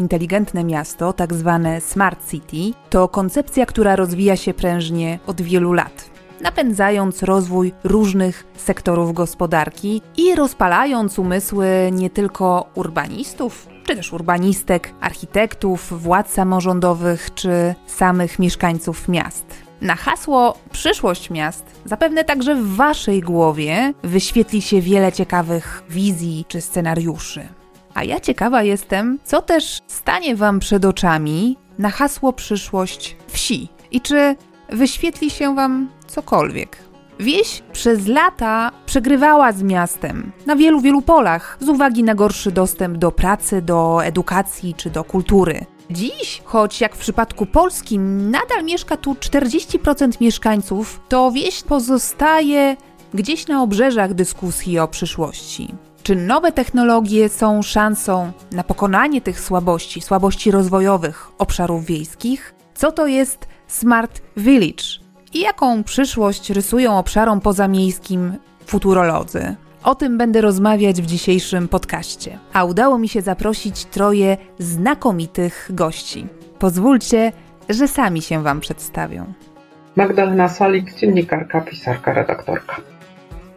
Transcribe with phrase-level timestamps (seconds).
[0.00, 6.10] inteligentne miasto, tak zwane Smart City, to koncepcja, która rozwija się prężnie od wielu lat
[6.40, 16.02] napędzając rozwój różnych sektorów gospodarki i rozpalając umysły nie tylko urbanistów, czy też urbanistek, architektów,
[16.02, 19.44] władz samorządowych, czy samych mieszkańców miast.
[19.80, 26.60] Na hasło przyszłość miast zapewne także w Waszej głowie wyświetli się wiele ciekawych wizji czy
[26.60, 27.59] scenariuszy.
[28.00, 34.00] A ja ciekawa jestem, co też stanie Wam przed oczami na hasło przyszłość wsi i
[34.00, 34.36] czy
[34.68, 36.76] wyświetli się Wam cokolwiek.
[37.18, 42.98] Wieś przez lata przegrywała z miastem na wielu, wielu polach z uwagi na gorszy dostęp
[42.98, 45.64] do pracy, do edukacji czy do kultury.
[45.90, 52.76] Dziś, choć jak w przypadku Polski nadal mieszka tu 40% mieszkańców, to wieś pozostaje
[53.14, 55.74] gdzieś na obrzeżach dyskusji o przyszłości.
[56.02, 62.54] Czy nowe technologie są szansą na pokonanie tych słabości, słabości rozwojowych obszarów wiejskich?
[62.74, 64.84] Co to jest Smart Village?
[65.34, 69.54] I jaką przyszłość rysują obszarom pozamiejskim futurolodzy?
[69.84, 72.38] O tym będę rozmawiać w dzisiejszym podcaście.
[72.52, 76.26] A udało mi się zaprosić troje znakomitych gości.
[76.58, 77.32] Pozwólcie,
[77.68, 79.32] że sami się Wam przedstawią.
[79.96, 82.76] Magdalena Salik, dziennikarka, pisarka, redaktorka.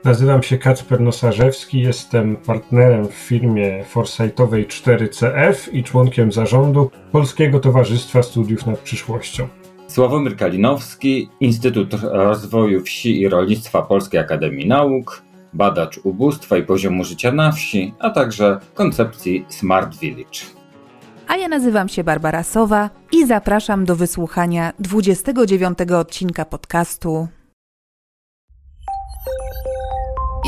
[0.03, 8.23] Nazywam się Kacper Nosarzewski, jestem partnerem w firmie Foresightowej 4CF i członkiem zarządu Polskiego Towarzystwa
[8.23, 9.47] Studiów nad Przyszłością.
[9.87, 17.31] Sławomir Kalinowski, Instytut Rozwoju Wsi i Rolnictwa Polskiej Akademii Nauk, badacz ubóstwa i poziomu życia
[17.31, 20.39] na wsi, a także koncepcji Smart Village.
[21.27, 27.27] A ja nazywam się Barbara Sowa i zapraszam do wysłuchania 29 odcinka podcastu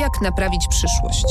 [0.06, 1.26] Jak naprawić przyszłość.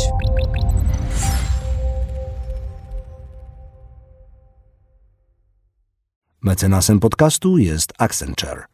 [6.42, 8.64] Mecenasem podcastu jest Accenture.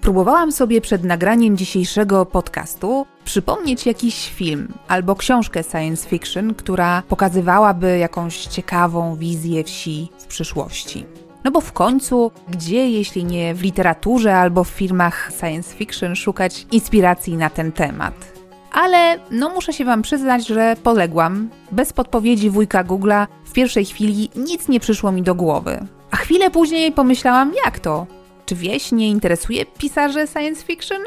[0.00, 7.98] Próbowałam sobie przed nagraniem dzisiejszego podcastu przypomnieć jakiś film albo książkę science fiction, która pokazywałaby
[7.98, 11.06] jakąś ciekawą wizję wsi w przyszłości.
[11.44, 16.66] No bo w końcu, gdzie jeśli nie w literaturze albo w filmach science fiction szukać
[16.72, 18.32] inspiracji na ten temat?
[18.72, 21.50] Ale no muszę się wam przyznać, że poległam.
[21.72, 25.86] Bez podpowiedzi wujka Google'a w pierwszej chwili nic nie przyszło mi do głowy.
[26.10, 28.06] A chwilę później pomyślałam, jak to?
[28.46, 31.00] Czy wieś nie interesuje pisarzy science fiction?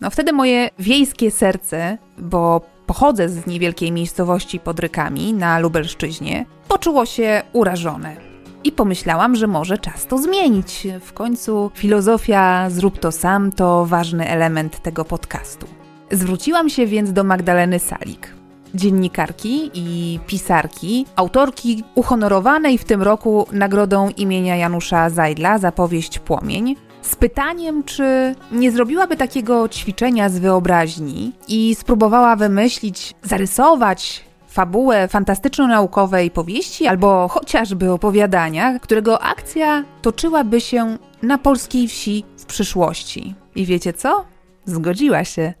[0.00, 7.06] No wtedy moje wiejskie serce, bo pochodzę z niewielkiej miejscowości pod Rykami na Lubelszczyźnie, poczuło
[7.06, 8.27] się urażone.
[8.64, 10.86] I pomyślałam, że może czas to zmienić.
[11.00, 15.66] W końcu filozofia zrób to sam to ważny element tego podcastu.
[16.10, 18.34] Zwróciłam się więc do Magdaleny Salik,
[18.74, 26.76] dziennikarki i pisarki, autorki uhonorowanej w tym roku nagrodą imienia Janusza Zajdla za powieść Płomień,
[27.02, 34.27] z pytaniem, czy nie zrobiłaby takiego ćwiczenia z wyobraźni i spróbowała wymyślić, zarysować
[34.58, 43.34] fabułę fantastyczno-naukowej powieści albo chociażby opowiadania, którego akcja toczyłaby się na polskiej wsi w przyszłości.
[43.54, 44.24] I wiecie co?
[44.64, 45.52] Zgodziła się.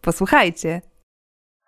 [0.00, 0.80] Posłuchajcie.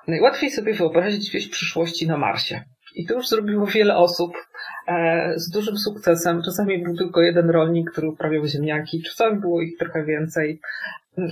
[0.09, 2.65] Najłatwiej sobie wyobrazić wieś przyszłości na Marsie.
[2.95, 4.33] I to już zrobiło wiele osób
[4.89, 6.43] e, z dużym sukcesem.
[6.45, 10.61] Czasami był tylko jeden rolnik, który uprawiał ziemniaki, czasami było ich trochę więcej.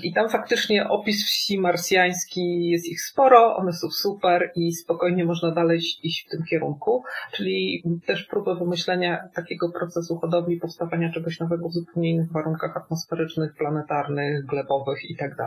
[0.03, 5.51] I tam faktycznie opis wsi marsjański jest ich sporo, one są super i spokojnie można
[5.51, 7.03] dalej iść w tym kierunku.
[7.33, 13.55] Czyli też próbę wymyślenia takiego procesu hodowli, powstawania czegoś nowego w zupełnie innych warunkach atmosferycznych,
[13.55, 15.39] planetarnych, glebowych i tak.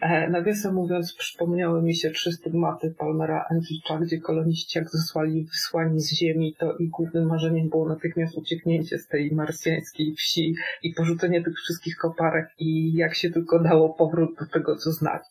[0.00, 6.00] E, nawiasem mówiąc, przypomniały mi się trzy stygmaty Palmera Enricha, gdzie koloniści jak zostali wysłani
[6.00, 11.42] z ziemi, to ich głównym marzeniem było natychmiast ucieknięcie z tej marsjańskiej wsi i porzucenie
[11.42, 15.24] tych wszystkich koparek i jak się tylko dało powrót do tego, co znali.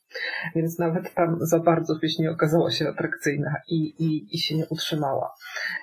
[0.56, 4.66] Więc nawet tam za bardzo wieś nie okazała się atrakcyjna i, i, i się nie
[4.70, 5.34] utrzymała.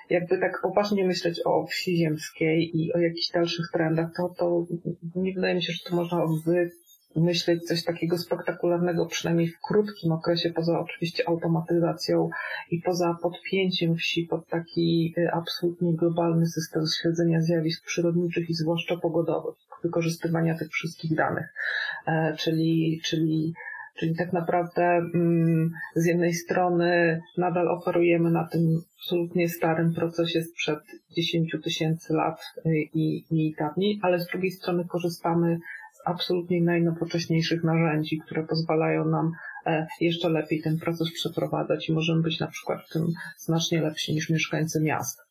[0.09, 4.65] Jakby tak poważnie myśleć o wsi ziemskiej i o jakichś dalszych trendach, to, to
[5.15, 6.69] nie wydaje mi się, że to można wy,
[7.15, 12.29] myśleć coś takiego spektakularnego, przynajmniej w krótkim okresie, poza oczywiście automatyzacją
[12.71, 18.97] i poza podpięciem wsi pod taki y, absolutnie globalny system śledzenia zjawisk przyrodniczych i zwłaszcza
[18.97, 21.53] pogodowych, wykorzystywania tych wszystkich danych.
[22.07, 23.53] E, czyli, czyli
[23.99, 30.79] Czyli tak naprawdę mm, z jednej strony nadal operujemy na tym absolutnie starym procesie sprzed
[31.11, 35.59] 10 tysięcy lat y, i, i dawniej, ale z drugiej strony korzystamy
[36.05, 39.31] absolutnie najnowocześniejszych narzędzi, które pozwalają nam
[39.65, 43.07] e, jeszcze lepiej ten proces przeprowadzać i możemy być na przykład w tym
[43.37, 45.28] znacznie lepsi niż mieszkańcy miast.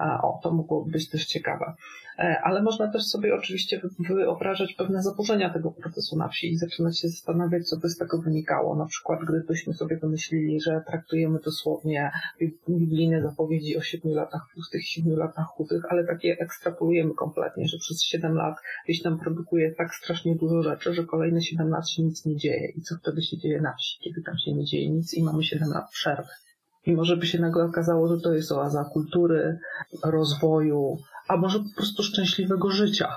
[0.00, 1.74] O, to mogłoby być też ciekawe.
[2.20, 6.98] E, ale można też sobie oczywiście wyobrażać pewne zaburzenia tego procesu na wsi i zaczynać
[6.98, 8.76] się zastanawiać, co by z tego wynikało.
[8.76, 12.10] Na przykład, gdybyśmy sobie wymyślili, że traktujemy dosłownie
[12.68, 18.02] biblijne zapowiedzi o siedmiu latach pustych, siedmiu latach chudych, ale takie ekstrapolujemy kompletnie, że przez
[18.02, 18.56] siedem lat
[18.88, 22.68] wieś nam produkuje tak strasznie dużo rzeczy, że kolejne siedem lat się nic nie dzieje.
[22.76, 25.44] I co wtedy się dzieje na wsi, kiedy tam się nie dzieje nic i mamy
[25.44, 26.49] siedem lat przerwy?
[26.86, 29.58] I może by się nagle okazało, że to jest oaza kultury,
[30.04, 30.96] rozwoju,
[31.28, 33.16] a może po prostu szczęśliwego życia.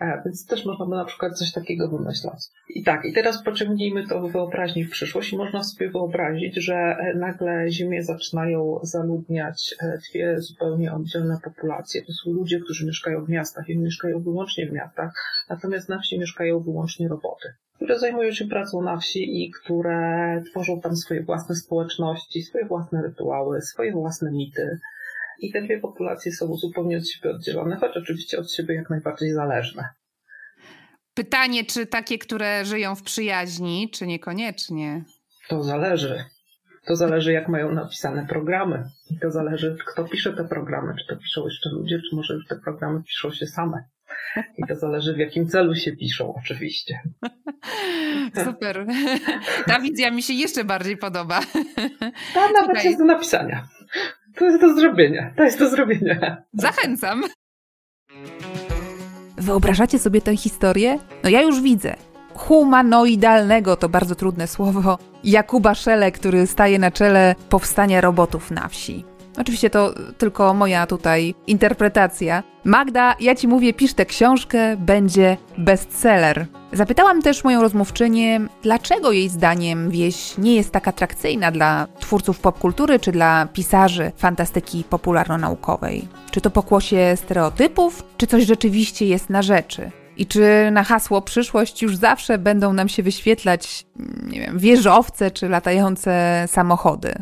[0.00, 2.38] E, więc też można by na przykład coś takiego wymyślać.
[2.68, 6.74] I tak, i teraz pociągnijmy to w wyobraźni w przyszłość i można sobie wyobrazić, że
[6.74, 12.02] e, nagle Ziemię zaczynają zaludniać e, dwie zupełnie oddzielne populacje.
[12.02, 15.12] To są ludzie, którzy mieszkają w miastach i mieszkają wyłącznie w miastach,
[15.50, 17.48] natomiast na wsi mieszkają wyłącznie roboty
[17.78, 23.02] które zajmują się pracą na wsi i które tworzą tam swoje własne społeczności, swoje własne
[23.02, 24.78] rytuały, swoje własne mity.
[25.38, 29.32] I te dwie populacje są zupełnie od siebie oddzielone, choć oczywiście od siebie jak najbardziej
[29.32, 29.88] zależne.
[31.14, 35.04] Pytanie, czy takie, które żyją w przyjaźni, czy niekoniecznie?
[35.48, 36.24] To zależy.
[36.86, 38.84] To zależy, jak mają napisane programy.
[39.10, 40.94] I to zależy, kto pisze te programy.
[40.98, 43.84] Czy to piszą jeszcze ludzie, czy może już te programy piszą się same.
[44.58, 47.00] I to zależy, w jakim celu się piszą, oczywiście.
[48.44, 48.86] Super.
[49.66, 51.40] Ta wizja mi się jeszcze bardziej podoba.
[52.34, 52.84] Ta nawet Słuchaj.
[52.84, 53.68] jest do napisania.
[54.36, 55.32] To jest do zrobienia.
[55.36, 56.42] To jest do zrobienia.
[56.52, 57.22] Zachęcam.
[59.36, 60.98] Wyobrażacie sobie tę historię?
[61.24, 61.94] No ja już widzę.
[62.34, 64.98] Humanoidalnego to bardzo trudne słowo.
[65.24, 69.04] Jakuba Szele, który staje na czele powstania robotów na wsi.
[69.38, 72.42] Oczywiście to tylko moja tutaj interpretacja.
[72.64, 76.46] Magda, ja ci mówię, pisz tę książkę, będzie bestseller.
[76.72, 82.98] Zapytałam też moją rozmówczynię, dlaczego jej zdaniem wieś nie jest tak atrakcyjna dla twórców popkultury
[83.00, 86.08] czy dla pisarzy fantastyki popularno-naukowej.
[86.30, 89.90] Czy to pokłosie stereotypów, czy coś rzeczywiście jest na rzeczy?
[90.16, 93.86] I czy na hasło przyszłość już zawsze będą nam się wyświetlać,
[94.26, 97.14] nie wiem, wieżowce czy latające samochody?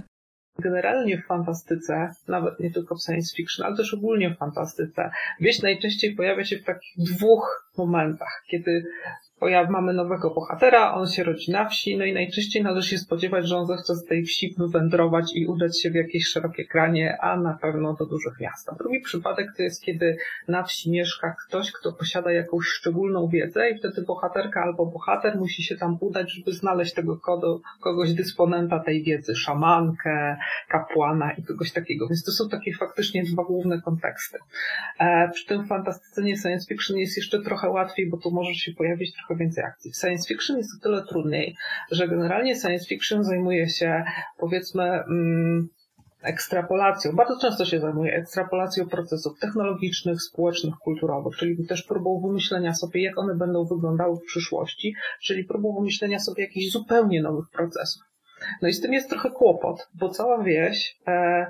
[0.58, 5.10] Generalnie w fantastyce, nawet nie tylko w science fiction, ale też ogólnie w fantastyce,
[5.40, 8.84] wieś najczęściej pojawia się w takich dwóch momentach, kiedy
[9.40, 13.48] pojaw, mamy nowego bohatera, on się rodzi na wsi, no i najczęściej należy się spodziewać,
[13.48, 17.36] że on zechce z tej wsi wywędrować i udać się w jakieś szerokie kranie, a
[17.36, 18.70] na pewno do dużych miast.
[18.78, 20.16] Drugi przypadek to jest, kiedy
[20.48, 25.62] na wsi mieszka ktoś, kto posiada jakąś szczególną wiedzę i wtedy bohaterka albo bohater musi
[25.62, 27.20] się tam udać, żeby znaleźć tego
[27.80, 30.36] kogoś dysponenta tej wiedzy, szamankę,
[30.68, 32.08] kapłana i kogoś takiego.
[32.08, 34.38] Więc to są takie faktycznie dwa główne konteksty.
[34.98, 38.72] E, przy tym fantastyce nie science fiction jest jeszcze trochę łatwiej, bo tu może się
[38.72, 39.92] pojawić trochę więcej akcji.
[39.92, 41.56] W science fiction jest o tyle trudniej,
[41.90, 44.04] że generalnie science fiction zajmuje się,
[44.38, 45.68] powiedzmy, mm,
[46.22, 47.12] ekstrapolacją.
[47.12, 53.18] Bardzo często się zajmuje ekstrapolacją procesów technologicznych, społecznych, kulturowych, czyli też próbą wymyślenia sobie, jak
[53.18, 58.02] one będą wyglądały w przyszłości, czyli próbą wymyślenia sobie jakichś zupełnie nowych procesów.
[58.62, 61.46] No i z tym jest trochę kłopot, bo cała wieś e,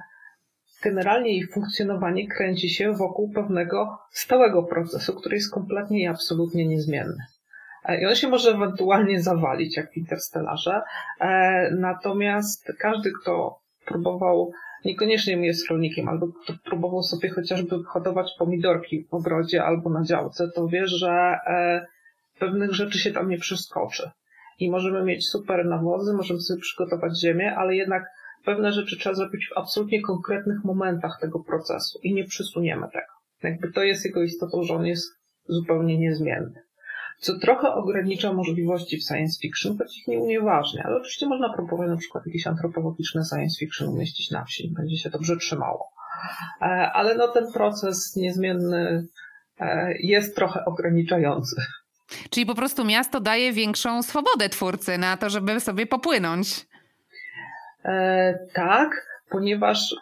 [0.82, 7.24] generalnie jej funkcjonowanie kręci się wokół pewnego stałego procesu, który jest kompletnie i absolutnie niezmienny.
[7.88, 10.82] I on się może ewentualnie zawalić, jak w Interstellarze.
[11.20, 14.52] E, natomiast każdy, kto próbował,
[14.84, 20.50] niekoniecznie jest rolnikiem, albo kto próbował sobie chociażby hodować pomidorki w ogrodzie albo na działce,
[20.54, 21.86] to wie, że e,
[22.38, 24.10] pewnych rzeczy się tam nie przeskoczy.
[24.58, 28.04] I możemy mieć super nawozy, możemy sobie przygotować ziemię, ale jednak
[28.44, 33.12] pewne rzeczy trzeba zrobić w absolutnie konkretnych momentach tego procesu i nie przysuniemy tego.
[33.42, 35.06] Jakby to jest jego istotą, że on jest
[35.48, 36.65] zupełnie niezmienny
[37.18, 40.82] co trochę ogranicza możliwości w science fiction, choć ich nie unieważnia.
[40.84, 45.10] Ale oczywiście można próbować na przykład jakieś antropologiczne science fiction umieścić na wsi, będzie się
[45.10, 45.92] dobrze trzymało.
[46.62, 49.06] E, ale no ten proces niezmienny
[49.60, 51.56] e, jest trochę ograniczający.
[52.30, 56.66] Czyli po prostu miasto daje większą swobodę twórcy na to, żeby sobie popłynąć.
[57.84, 59.94] E, tak, ponieważ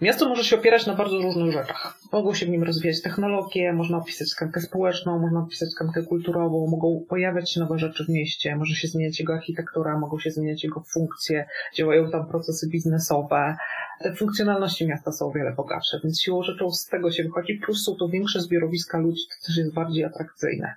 [0.00, 1.98] Miasto może się opierać na bardzo różnych rzeczach.
[2.12, 7.04] Mogą się w nim rozwijać technologie, można opisać tkankę społeczną, można opisać tkankę kulturową, mogą
[7.08, 10.80] pojawiać się nowe rzeczy w mieście, może się zmieniać jego architektura, mogą się zmieniać jego
[10.80, 13.56] funkcje, działają tam procesy biznesowe.
[14.02, 17.84] Te funkcjonalności miasta są o wiele bogatsze, więc siłą rzeczą z tego się wychodzi, plus
[17.84, 20.74] są to większe zbiorowiska ludzi, to też jest bardziej atrakcyjne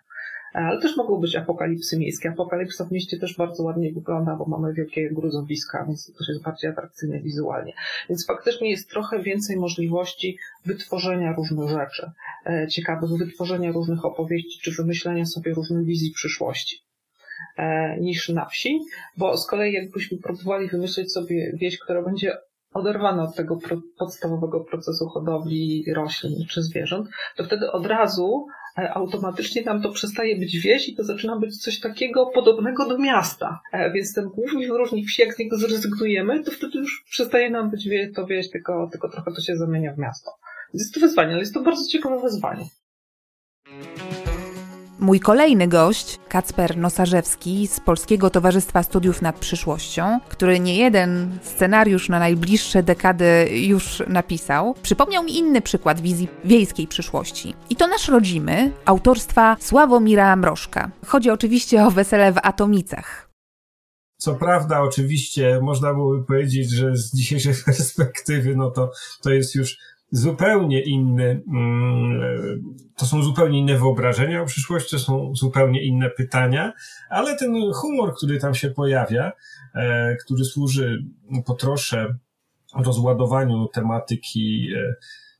[0.53, 2.29] ale też mogą być apokalipsy miejskie.
[2.29, 6.71] Apokalipsa w mieście też bardzo ładnie wygląda, bo mamy wielkie gruzowiska, więc to jest bardziej
[6.71, 7.73] atrakcyjne wizualnie.
[8.09, 12.11] Więc faktycznie jest trochę więcej możliwości wytworzenia różnych rzeczy,
[12.45, 16.77] e, ciekawych, wytworzenia różnych opowieści, czy wymyślenia sobie różnych wizji przyszłości
[17.57, 18.79] e, niż na wsi,
[19.17, 22.37] bo z kolei jakbyśmy próbowali wymyślić sobie wieś, która będzie
[22.73, 23.57] oderwane od tego
[23.97, 30.59] podstawowego procesu hodowli roślin czy zwierząt, to wtedy od razu automatycznie nam to przestaje być
[30.59, 33.59] wieś i to zaczyna być coś takiego podobnego do miasta.
[33.71, 37.69] E, więc ten główny wyróżnik wsi, jak z niego zrezygnujemy, to wtedy już przestaje nam
[37.69, 40.31] być to wieś, tylko, tylko trochę to się zamienia w miasto.
[40.73, 42.65] Jest to wyzwanie, ale jest to bardzo ciekawe wyzwanie.
[45.03, 52.09] Mój kolejny gość, Kacper Nosarzewski z Polskiego Towarzystwa Studiów nad Przyszłością, który nie jeden scenariusz
[52.09, 57.55] na najbliższe dekady już napisał, przypomniał mi inny przykład wizji wiejskiej przyszłości.
[57.69, 60.91] I to nasz rodzimy, autorstwa Sławomira Mrożka.
[61.05, 63.29] Chodzi oczywiście o wesele w Atomicach.
[64.17, 68.91] Co prawda, oczywiście, można byłoby powiedzieć, że z dzisiejszej perspektywy, no to,
[69.21, 69.77] to jest już
[70.13, 76.73] zupełnie inny, mm, to są zupełnie inne wyobrażenia o przyszłości, to są zupełnie inne pytania,
[77.09, 79.31] ale ten humor, który tam się pojawia,
[79.75, 81.05] e, który służy
[81.45, 82.17] po trosze
[82.75, 84.95] rozładowaniu tematyki e,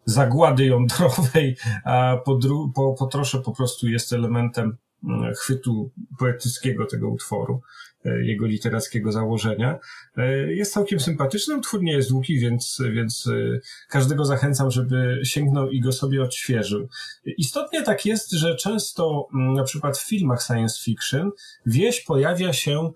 [0.06, 6.86] zagłady jądrowej, a po, dru- po, po trosze po prostu jest elementem mm, chwytu poetyckiego
[6.86, 7.62] tego utworu.
[8.06, 9.80] E, jego literackiego założenia.
[10.18, 15.70] E, jest całkiem sympatyczny, utwór nie jest długi, więc, więc e, każdego zachęcam, żeby sięgnął
[15.70, 16.88] i go sobie odświeżył.
[17.26, 21.32] Istotnie tak jest, że często mm, na przykład w filmach science fiction
[21.66, 22.92] wieś pojawia się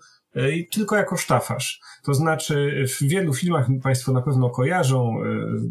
[0.72, 1.80] tylko jako sztafasz.
[2.04, 5.14] To znaczy, w wielu filmach Państwo na pewno kojarzą,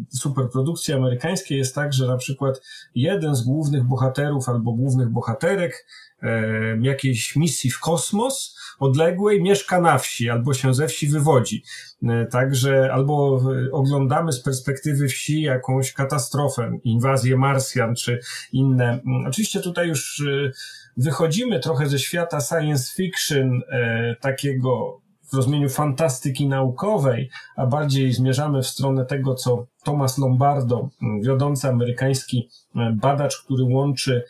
[0.08, 2.62] superprodukcje amerykańskie jest tak, że na przykład
[2.94, 5.86] jeden z głównych bohaterów albo głównych bohaterek
[6.80, 11.62] jakiejś misji w kosmos odległej mieszka na wsi albo się ze wsi wywodzi.
[12.02, 13.40] E, także albo
[13.72, 18.20] oglądamy z perspektywy wsi jakąś katastrofę, inwazję Marsjan czy
[18.52, 18.88] inne.
[19.06, 20.50] Mm, oczywiście tutaj już e,
[20.96, 25.00] wychodzimy trochę ze świata science fiction, e, takiego
[25.32, 31.68] w rozumieniu fantastyki naukowej, a bardziej zmierzamy w stronę tego, co Thomas Lombardo, mm, wiodący
[31.68, 32.48] amerykański
[32.94, 34.24] badacz, który łączy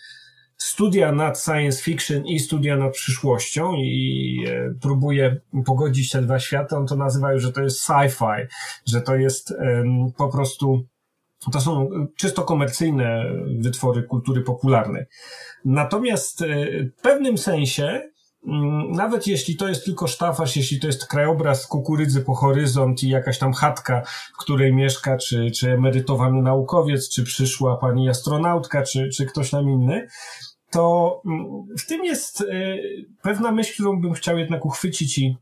[0.59, 6.77] studia nad science fiction i studia nad przyszłością i e, próbuje pogodzić te dwa światy.
[6.77, 8.47] On to nazywa już, że to jest sci-fi,
[8.87, 9.55] że to jest
[10.17, 10.85] po prostu
[11.53, 13.25] to są czysto komercyjne
[13.59, 15.05] wytwory kultury popularnej.
[15.65, 16.47] Natomiast e,
[16.85, 18.11] w pewnym sensie,
[18.89, 23.39] nawet jeśli to jest tylko sztafasz, jeśli to jest krajobraz kukurydzy po horyzont i jakaś
[23.39, 24.03] tam chatka,
[24.35, 29.71] w której mieszka, czy, czy emerytowany naukowiec, czy przyszła pani astronautka, czy, czy ktoś tam
[29.71, 30.09] inny,
[30.71, 31.47] to mm,
[31.79, 32.45] w tym jest e,
[33.23, 35.37] pewna myśl, którą bym chciał jednak uchwycić i,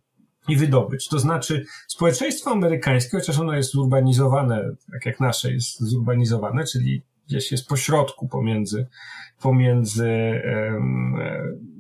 [0.49, 1.09] i wydobyć.
[1.09, 7.53] To znaczy, społeczeństwo amerykańskie, chociaż ono jest zurbanizowane, tak jak nasze jest zurbanizowane, czyli gdzieś
[7.53, 8.87] jest pośrodku pomiędzy,
[9.41, 10.43] pomiędzy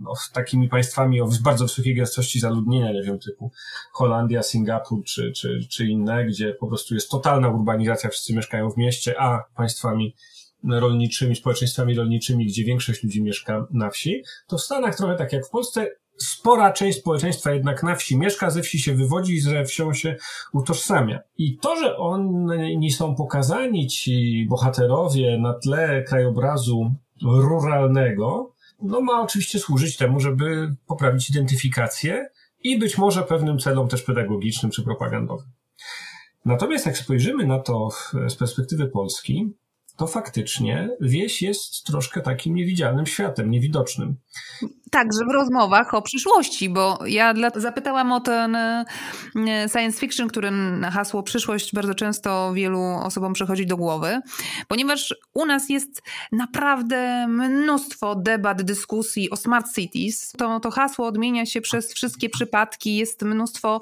[0.00, 3.50] no, takimi państwami o bardzo wysokiej gęstości zaludnienia, nie wiem, typu
[3.92, 8.76] Holandia, Singapur czy, czy, czy inne, gdzie po prostu jest totalna urbanizacja, wszyscy mieszkają w
[8.76, 10.14] mieście, a państwami
[10.64, 15.46] rolniczymi, społeczeństwami rolniczymi, gdzie większość ludzi mieszka na wsi, to w Stanach trochę tak jak
[15.46, 19.64] w Polsce, spora część społeczeństwa jednak na wsi mieszka, ze wsi się wywodzi i ze
[19.64, 20.16] wsią się
[20.52, 21.20] utożsamia.
[21.38, 29.58] I to, że oni są pokazani, ci bohaterowie, na tle krajobrazu ruralnego, no ma oczywiście
[29.58, 32.28] służyć temu, żeby poprawić identyfikację
[32.62, 35.46] i być może pewnym celom też pedagogicznym czy propagandowym.
[36.44, 37.88] Natomiast jak spojrzymy na to
[38.28, 39.54] z perspektywy Polski,
[39.96, 44.16] to faktycznie wieś jest troszkę takim niewidzialnym światem, niewidocznym.
[44.90, 48.84] Także w rozmowach o przyszłości, bo ja dla, zapytałam o ten e,
[49.72, 54.20] science fiction, który na hasło przyszłość bardzo często wielu osobom przychodzi do głowy,
[54.68, 56.02] ponieważ u nas jest
[56.32, 60.32] naprawdę mnóstwo debat, dyskusji o smart cities.
[60.38, 63.80] To, to hasło odmienia się przez wszystkie przypadki, jest mnóstwo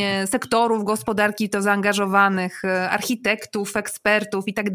[0.00, 4.70] e, sektorów gospodarki to zaangażowanych, e, architektów, ekspertów i tak.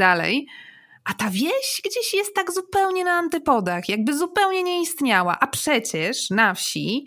[1.06, 5.40] A ta wieś gdzieś jest tak zupełnie na antypodach, jakby zupełnie nie istniała.
[5.40, 7.06] A przecież na wsi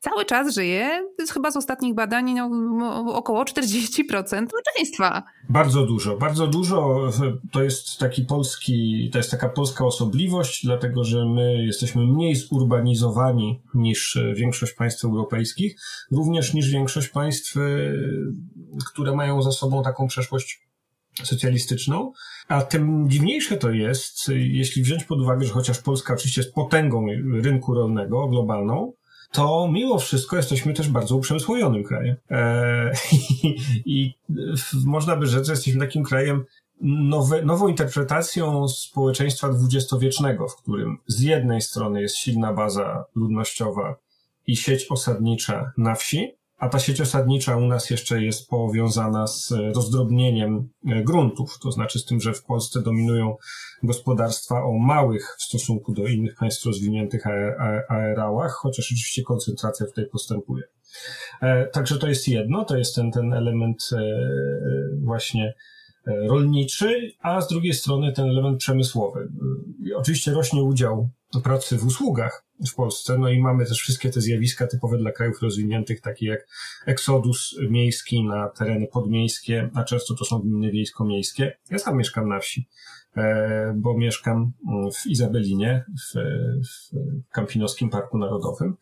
[0.00, 2.34] cały czas żyje, chyba z ostatnich badań,
[2.78, 5.22] no, około 40% społeczeństwa.
[5.48, 7.10] Bardzo dużo, bardzo dużo.
[7.52, 13.62] To jest taki polski, to jest taka polska osobliwość, dlatego że my jesteśmy mniej zurbanizowani
[13.74, 15.76] niż większość państw europejskich,
[16.10, 17.54] również niż większość państw,
[18.92, 20.65] które mają za sobą taką przeszłość
[21.24, 22.12] socjalistyczną.
[22.48, 27.06] A tym dziwniejsze to jest, jeśli wziąć pod uwagę, że chociaż Polska oczywiście jest potęgą
[27.42, 28.92] rynku rolnego globalną,
[29.32, 32.16] to mimo wszystko jesteśmy też bardzo uprzemysłowionym krajem.
[32.30, 32.92] Eee,
[33.46, 33.56] i,
[33.86, 34.14] I
[34.86, 36.44] można by rzec, że jesteśmy takim krajem
[36.80, 43.96] nowe, nową interpretacją społeczeństwa dwudziestowiecznego, w którym z jednej strony jest silna baza ludnościowa
[44.46, 49.52] i sieć osadnicza na wsi, a ta sieć osadnicza u nas jeszcze jest powiązana z
[49.74, 53.36] rozdrobnieniem e, gruntów, to znaczy z tym, że w Polsce dominują
[53.82, 57.26] gospodarstwa o małych w stosunku do innych państw rozwiniętych
[57.88, 60.62] aerałach, chociaż oczywiście koncentracja tutaj postępuje.
[61.42, 63.98] E, także to jest jedno, to jest ten, ten element e,
[65.04, 65.54] właśnie
[66.06, 69.28] rolniczy, a z drugiej strony ten element przemysłowy.
[69.96, 71.08] Oczywiście rośnie udział
[71.40, 73.18] pracy w usługach, w Polsce.
[73.18, 76.46] No i mamy też wszystkie te zjawiska typowe dla krajów rozwiniętych, takie jak
[76.86, 81.56] eksodus miejski na tereny podmiejskie, a często to są gminy wiejsko-miejskie.
[81.70, 82.68] Ja sam mieszkam na wsi,
[83.16, 84.52] e, bo mieszkam
[84.94, 86.18] w Izabelinie, w,
[87.82, 88.76] w Parku Narodowym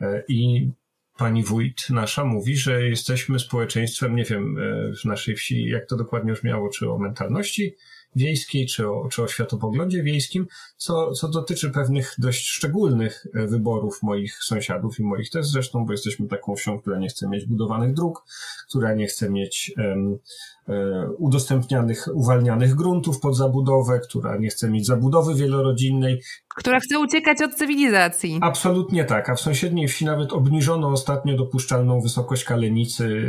[0.00, 0.70] e, i
[1.18, 5.96] pani wójt nasza mówi, że jesteśmy społeczeństwem, nie wiem e, w naszej wsi, jak to
[5.96, 7.76] dokładnie już miało, czy o mentalności
[8.16, 14.02] wiejskiej, czy o, czy o światopoglądzie wiejskim, co, co dotyczy pewnych dość szczególnych e, wyborów
[14.02, 17.94] moich sąsiadów i moich też zresztą, bo jesteśmy taką wsią, która nie chce mieć budowanych
[17.94, 18.24] dróg,
[18.68, 20.18] która nie chce mieć um,
[20.68, 26.22] E, udostępnianych, uwalnianych gruntów pod zabudowę, która nie chce mieć zabudowy wielorodzinnej.
[26.56, 28.38] Która chce uciekać od cywilizacji.
[28.42, 33.28] Absolutnie tak, a w sąsiedniej wsi nawet obniżono ostatnio dopuszczalną wysokość kalenicy,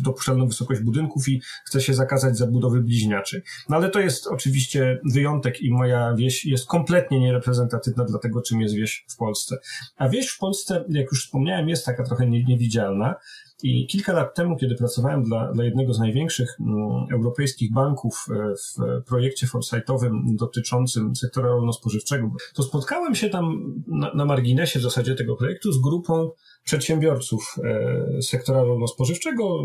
[0.00, 3.42] dopuszczalną wysokość budynków i chce się zakazać zabudowy bliźniaczy.
[3.68, 8.60] No ale to jest oczywiście wyjątek i moja wieś jest kompletnie niereprezentatywna dla tego, czym
[8.60, 9.58] jest wieś w Polsce.
[9.96, 13.14] A wieś w Polsce, jak już wspomniałem, jest taka trochę niewidzialna.
[13.62, 18.26] I kilka lat temu, kiedy pracowałem dla, dla jednego z największych m, mm, europejskich banków
[18.30, 24.82] e, w projekcie foresightowym dotyczącym sektora rolno-spożywczego, to spotkałem się tam na, na marginesie w
[24.82, 26.30] zasadzie tego projektu z grupą
[26.64, 29.58] przedsiębiorców e, sektora rolno-spożywczego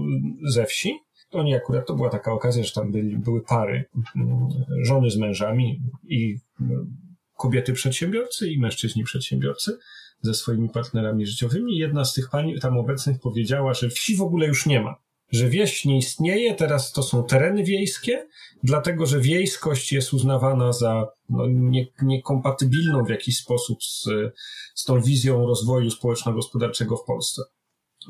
[0.50, 1.00] ze wsi.
[1.32, 4.48] Oni akurat, to była taka okazja, że tam byli, były pary, mm,
[4.86, 6.98] żony z mężami i mm,
[7.38, 9.78] kobiety przedsiębiorcy i mężczyźni przedsiębiorcy
[10.22, 11.78] ze swoimi partnerami życiowymi.
[11.78, 14.96] Jedna z tych pani tam obecnych powiedziała, że wsi w ogóle już nie ma.
[15.32, 18.28] Że wieś nie istnieje, teraz to są tereny wiejskie,
[18.64, 24.10] dlatego że wiejskość jest uznawana za no, nie, niekompatybilną w jakiś sposób z,
[24.76, 27.42] z tą wizją rozwoju społeczno-gospodarczego w Polsce.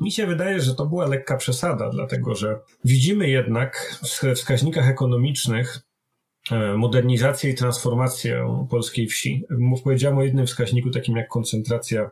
[0.00, 5.90] Mi się wydaje, że to była lekka przesada, dlatego że widzimy jednak w wskaźnikach ekonomicznych
[6.50, 9.44] E, modernizację i transformację polskiej wsi.
[9.84, 12.10] Powiedziałem o jednym wskaźniku, takim jak koncentracja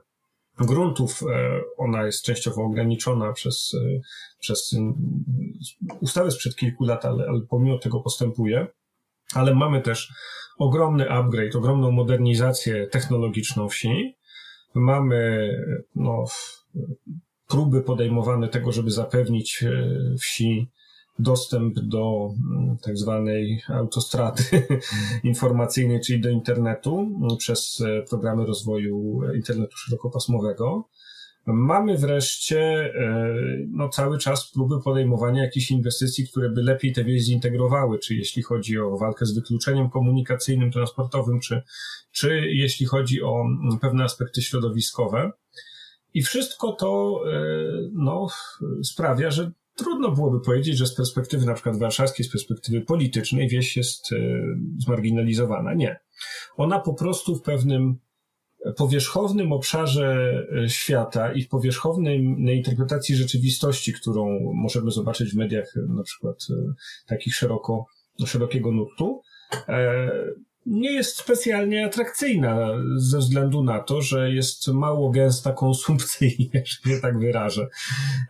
[0.59, 1.23] gruntów.
[1.23, 4.01] E, ona jest częściowo ograniczona przez, e,
[4.38, 4.77] przez
[6.01, 8.67] ustawy sprzed kilku lat, ale, ale pomimo tego postępuje.
[9.35, 10.12] Ale mamy też
[10.59, 14.17] ogromny upgrade, ogromną modernizację technologiczną wsi.
[14.75, 15.51] Mamy
[15.95, 16.25] no,
[17.48, 19.64] próby podejmowane tego, żeby zapewnić
[20.20, 20.68] wsi
[21.18, 24.42] dostęp do mm, tak zwanej autostrady
[25.24, 30.88] informacyjnej, czyli do internetu mm, przez e, programy rozwoju internetu szerokopasmowego.
[31.46, 33.34] Mamy wreszcie e,
[33.68, 38.42] no, cały czas próby podejmowania jakichś inwestycji, które by lepiej te wieś zintegrowały, czy jeśli
[38.42, 41.62] chodzi o walkę z wykluczeniem komunikacyjnym, transportowym, czy,
[42.12, 45.30] czy jeśli chodzi o mm, pewne aspekty środowiskowe.
[46.14, 47.38] I wszystko to e,
[47.92, 48.27] no,
[48.83, 53.77] sprawia, że trudno byłoby powiedzieć, że z perspektywy na przykład warszawskiej, z perspektywy politycznej wieś
[53.77, 54.16] jest e,
[54.79, 55.75] zmarginalizowana.
[55.75, 56.01] Nie.
[56.57, 57.99] Ona po prostu w pewnym
[58.77, 60.33] powierzchownym obszarze
[60.64, 62.21] e, świata i w powierzchownej
[62.57, 66.37] interpretacji rzeczywistości, którą możemy zobaczyć w mediach na przykład
[67.07, 67.87] takich szeroko,
[68.27, 69.23] szerokiego nurtu,
[70.68, 77.00] nie jest specjalnie atrakcyjna ze względu na to, że jest mało gęsta konsumpcyjnie, że się
[77.00, 77.68] tak wyrażę.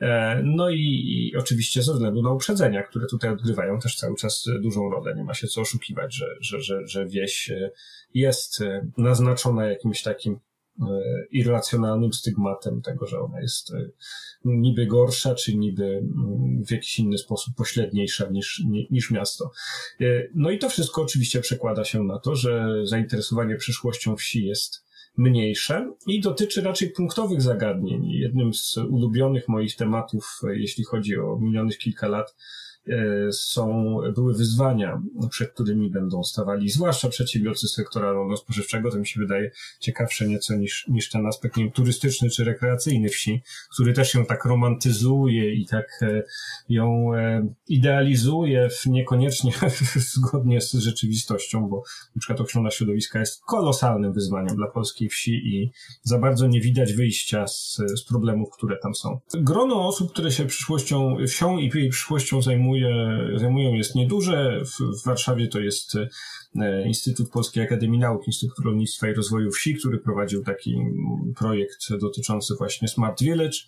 [0.00, 4.44] E, no i, i, oczywiście ze względu na uprzedzenia, które tutaj odgrywają też cały czas
[4.60, 5.14] dużą rolę.
[5.14, 7.52] Nie ma się co oszukiwać, że, że, że, że wieś
[8.14, 8.64] jest
[8.98, 10.38] naznaczona jakimś takim e,
[11.30, 13.90] irracjonalnym stygmatem tego, że ona jest e,
[14.44, 19.50] niby gorsza, czy niby mm, w jakiś inny sposób pośredniejsza niż, niż miasto.
[20.00, 24.87] E, no i to wszystko oczywiście przekłada się na to, że zainteresowanie przyszłością wsi jest
[25.18, 28.10] mniejsze i dotyczy raczej punktowych zagadnień.
[28.10, 32.34] Jednym z ulubionych moich tematów, jeśli chodzi o minionych kilka lat,
[32.88, 38.90] E, są, były wyzwania, przed którymi będą stawali, zwłaszcza przedsiębiorcy sektora rolno-spożywczego.
[38.90, 39.50] To mi się wydaje
[39.80, 44.26] ciekawsze nieco niż, niż ten aspekt nie wiem, turystyczny czy rekreacyjny wsi, który też ją
[44.26, 46.22] tak romantyzuje i tak e,
[46.68, 49.52] ją e, idealizuje w niekoniecznie
[50.14, 51.82] zgodnie z rzeczywistością, bo
[52.16, 54.66] na przykład ochrona środowiska jest kolosalnym wyzwaniem dla
[55.08, 55.70] wsi i
[56.02, 59.20] za bardzo nie widać wyjścia z, z problemów, które tam są.
[59.34, 64.62] Grono osób, które się przyszłością, wsią i jej przyszłością zajmuje, zajmują jest nieduże.
[64.64, 65.96] W, w Warszawie to jest
[66.56, 70.76] e, Instytut Polskiej Akademii Nauk, Instytut Rolnictwa i Rozwoju Wsi, który prowadził taki
[71.36, 73.58] projekt dotyczący właśnie Smart Village.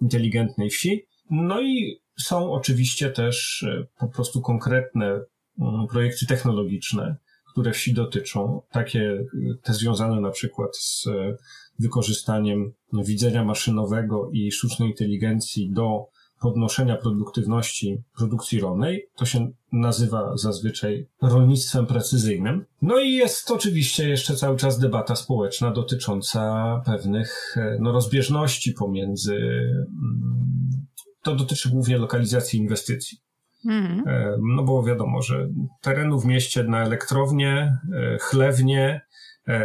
[0.00, 1.06] inteligentnej wsi.
[1.30, 7.16] No i są oczywiście też e, po prostu konkretne mm, projekty technologiczne,
[7.52, 9.26] które wsi dotyczą, takie e,
[9.62, 11.36] te związane na przykład z e,
[11.78, 16.06] wykorzystaniem widzenia maszynowego i sztucznej inteligencji do
[16.40, 19.06] podnoszenia produktywności produkcji rolnej.
[19.16, 22.64] To się nazywa zazwyczaj rolnictwem precyzyjnym.
[22.82, 29.34] No i jest oczywiście jeszcze cały czas debata społeczna dotycząca pewnych no, rozbieżności pomiędzy.
[29.34, 30.86] Mm,
[31.22, 33.18] to dotyczy głównie lokalizacji inwestycji.
[33.66, 34.04] Mhm.
[34.56, 35.48] No bo wiadomo, że
[35.80, 39.00] terenu w mieście na elektrownię, e, chlewnie,
[39.48, 39.60] e,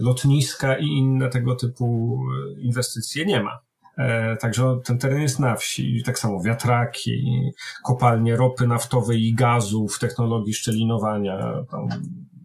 [0.00, 2.18] lotniska i inne tego typu
[2.58, 3.60] e, inwestycje nie ma.
[4.40, 6.02] Także ten teren jest na wsi.
[6.04, 7.50] Tak samo wiatraki,
[7.84, 11.88] kopalnie ropy naftowej i gazów, technologii szczelinowania, tam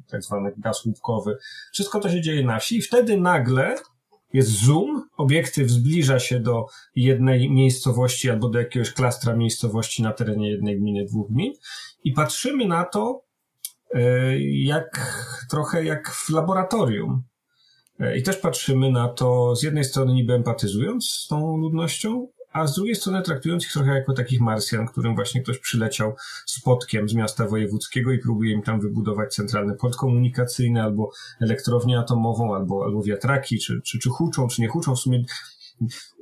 [0.07, 1.37] tak zwany gaz łupkowy.
[1.73, 3.75] Wszystko to się dzieje na wsi i wtedy nagle
[4.37, 10.49] jest zoom, obiektyw zbliża się do jednej miejscowości albo do jakiegoś klastra miejscowości na terenie
[10.51, 11.53] jednej gminy, dwóch gmin
[12.03, 13.23] i patrzymy na to
[13.93, 15.15] e, jak
[15.49, 17.23] trochę jak w laboratorium.
[17.99, 22.67] E, I też patrzymy na to z jednej strony niby empatyzując z tą ludnością, a
[22.67, 26.15] z drugiej strony traktując ich trochę jako takich Marsjan, którym właśnie ktoś przyleciał
[26.45, 32.55] spotkiem z miasta wojewódzkiego i próbuje im tam wybudować centralny port komunikacyjny, albo elektrownię atomową,
[32.55, 34.95] albo, albo wiatraki, czy, czy, czy huczą, czy nie huczą.
[34.95, 35.23] W sumie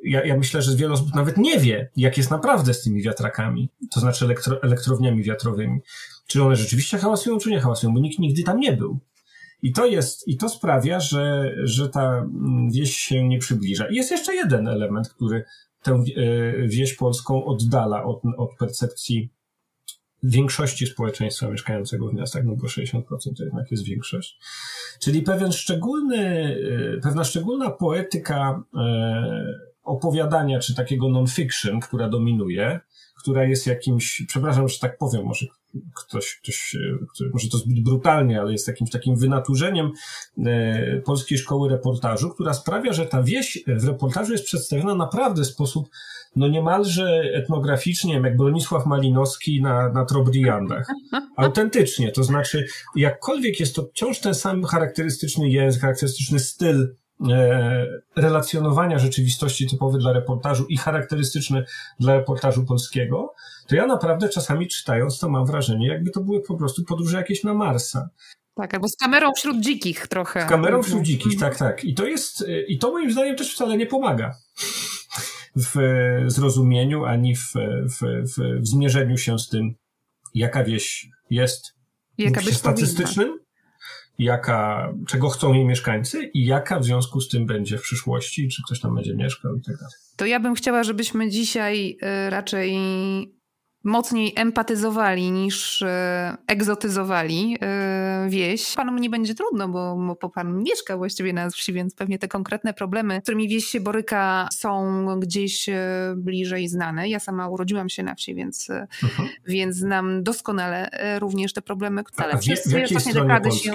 [0.04, 3.70] ja, ja myślę, że wiele osób nawet nie wie, jak jest naprawdę z tymi wiatrakami,
[3.92, 5.80] to znaczy elektro, elektrowniami wiatrowymi.
[6.28, 9.00] Czy one rzeczywiście hałasują, czy nie hałasują, bo nikt nigdy tam nie był.
[9.62, 12.26] I to jest, i to sprawia, że, że ta
[12.72, 13.88] wieś się nie przybliża.
[13.90, 15.46] I jest jeszcze jeden element, który
[15.86, 19.30] tę e, wieś polską oddala od, od percepcji
[20.24, 23.02] większości społeczeństwa mieszkającego w miastach, no bo 60%
[23.38, 24.40] to jednak jest większość.
[25.00, 26.18] Czyli pewien szczególny,
[26.98, 32.80] e, pewna szczególna poetyka e, opowiadania, czy takiego non-fiction, która dominuje,
[33.26, 35.46] która jest jakimś, przepraszam, że tak powiem, może
[35.96, 36.78] ktoś, ktoś,
[37.14, 39.92] ktoś może to zbyt brutalnie, ale jest jakimś takim wynaturzeniem
[40.46, 45.48] e, polskiej szkoły reportażu, która sprawia, że ta wieś w reportażu jest przedstawiona naprawdę w
[45.48, 45.90] sposób
[46.36, 50.88] no niemalże etnograficznie, jak Bronisław Malinowski na, na Trobriandach.
[51.38, 57.05] Autentycznie, to znaczy jakkolwiek jest to wciąż ten sam charakterystyczny język, charakterystyczny styl E,
[58.16, 61.66] relacjonowania rzeczywistości typowy dla reportażu i charakterystyczny
[62.00, 63.34] dla reportażu polskiego,
[63.68, 67.44] to ja naprawdę czasami czytając to mam wrażenie, jakby to były po prostu podróże jakieś
[67.44, 68.10] na Marsa.
[68.56, 70.46] Tak, albo z kamerą wśród dzikich trochę.
[70.46, 71.52] Z kamerą wśród dzikich, mhm.
[71.52, 71.84] tak, tak.
[71.84, 74.32] I to jest, e, i to moim zdaniem też wcale nie pomaga
[75.56, 75.76] w
[76.28, 79.76] zrozumieniu, ani w, w, w, w zmierzeniu się z tym,
[80.34, 81.76] jaka wieś jest
[82.18, 83.40] jaka w statystycznym,
[84.20, 88.62] jaka, czego chcą jej mieszkańcy i jaka w związku z tym będzie w przyszłości, czy
[88.66, 89.94] ktoś tam będzie mieszkał i tak dalej.
[90.16, 91.98] To ja bym chciała, żebyśmy dzisiaj
[92.28, 92.78] y, raczej
[93.86, 98.76] mocniej empatyzowali niż e, egzotyzowali e, wieś.
[98.76, 102.74] Panu nie będzie trudno, bo, bo pan mieszka właściwie na wsi, więc pewnie te konkretne
[102.74, 107.10] problemy, z którymi wieś się boryka, są gdzieś e, bliżej znane.
[107.10, 108.70] Ja sama urodziłam się na wsi, więc,
[109.04, 109.30] mhm.
[109.48, 113.72] więc znam doskonale również te problemy, które A, przez ostatnie dekady się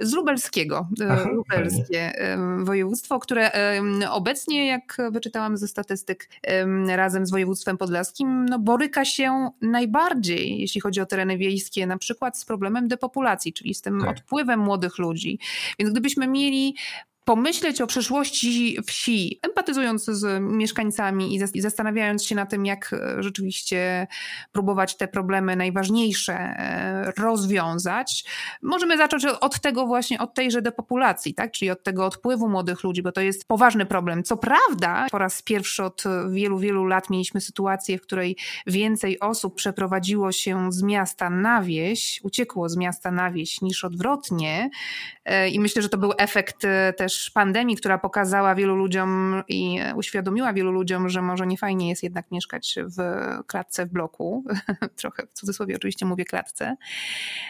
[0.00, 2.64] z lubelskiego, Aha, lubelskie fajnie.
[2.64, 3.50] województwo, które
[4.10, 6.28] obecnie, jak wyczytałam ze statystyk,
[6.88, 12.38] razem z województwem podlaskim, no, boryka się najbardziej, jeśli chodzi o tereny wiejskie, na przykład
[12.38, 14.10] z problemem depopulacji, czyli z tym tak.
[14.10, 15.38] odpływem młodych ludzi.
[15.78, 16.74] Więc gdybyśmy mieli
[17.30, 24.06] pomyśleć o przyszłości wsi, empatyzując z mieszkańcami i zastanawiając się na tym, jak e, rzeczywiście
[24.52, 28.24] próbować te problemy najważniejsze e, rozwiązać,
[28.62, 31.52] możemy zacząć od tego właśnie, od tejże depopulacji, tak?
[31.52, 34.24] czyli od tego odpływu młodych ludzi, bo to jest poważny problem.
[34.24, 39.54] Co prawda, po raz pierwszy od wielu, wielu lat mieliśmy sytuację, w której więcej osób
[39.54, 44.70] przeprowadziło się z miasta na wieś, uciekło z miasta na wieś niż odwrotnie
[45.24, 46.66] e, i myślę, że to był efekt
[46.96, 52.02] też pandemii, która pokazała wielu ludziom i uświadomiła wielu ludziom, że może nie fajnie jest
[52.02, 53.00] jednak mieszkać w
[53.46, 54.44] klatce w bloku.
[54.96, 56.76] Trochę w cudzysłowie oczywiście mówię klatce.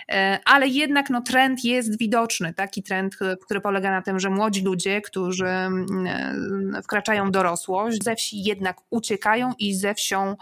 [0.08, 2.54] E, ale jednak no, trend jest widoczny.
[2.54, 8.16] Taki trend, który polega na tym, że młodzi ludzie, którzy mm, wkraczają w dorosłość, ze
[8.16, 10.36] wsi jednak uciekają i ze wsią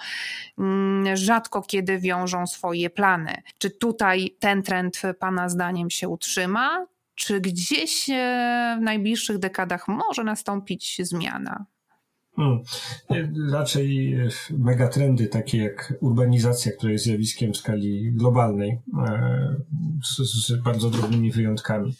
[0.58, 3.42] mm, rzadko kiedy wiążą swoje plany.
[3.58, 6.86] Czy tutaj ten trend Pana zdaniem się utrzyma?
[7.18, 11.66] Czy gdzieś e, w najbliższych dekadach może nastąpić zmiana?
[12.36, 12.62] Hmm.
[13.52, 19.56] Raczej e, megatrendy takie jak urbanizacja, która jest zjawiskiem w skali globalnej, e,
[20.04, 21.96] z, z bardzo drobnymi wyjątkami,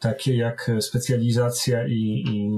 [0.00, 2.50] takie jak specjalizacja i, i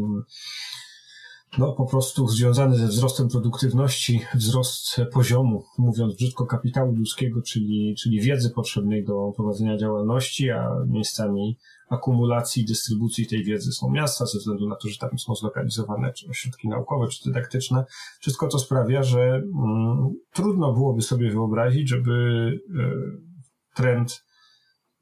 [1.58, 8.20] no po prostu związany ze wzrostem produktywności, wzrost poziomu, mówiąc brzydko, kapitału ludzkiego, czyli, czyli
[8.20, 11.58] wiedzy potrzebnej do prowadzenia działalności, a miejscami
[11.90, 16.12] akumulacji i dystrybucji tej wiedzy są miasta, ze względu na to, że tam są zlokalizowane
[16.12, 17.84] czy ośrodki naukowe, czy dydaktyczne.
[18.20, 24.24] Wszystko to sprawia, że mm, trudno byłoby sobie wyobrazić, żeby y, trend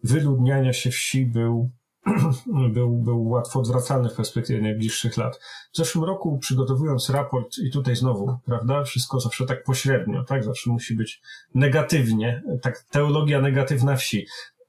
[0.05, 1.71] wyludniania się wsi był
[2.75, 5.41] był, był łatwo odwracalny w perspektywie najbliższych lat.
[5.73, 10.71] W zeszłym roku przygotowując raport i tutaj znowu, prawda, wszystko zawsze tak pośrednio, tak, zawsze
[10.71, 11.21] musi być
[11.55, 14.27] negatywnie, tak teologia negatywna wsi.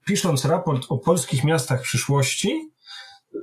[0.09, 2.71] Pisząc raport o polskich miastach przyszłości,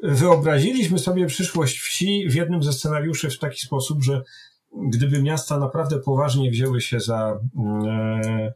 [0.03, 4.23] wyobraziliśmy sobie przyszłość wsi w jednym ze scenariuszy w taki sposób, że
[4.89, 7.41] gdyby miasta naprawdę poważnie wzięły się za
[7.87, 8.53] e,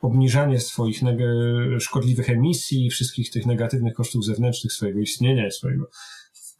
[0.00, 1.00] obniżanie swoich
[1.78, 5.84] szkodliwych emisji, wszystkich tych negatywnych kosztów zewnętrznych swojego istnienia i swojego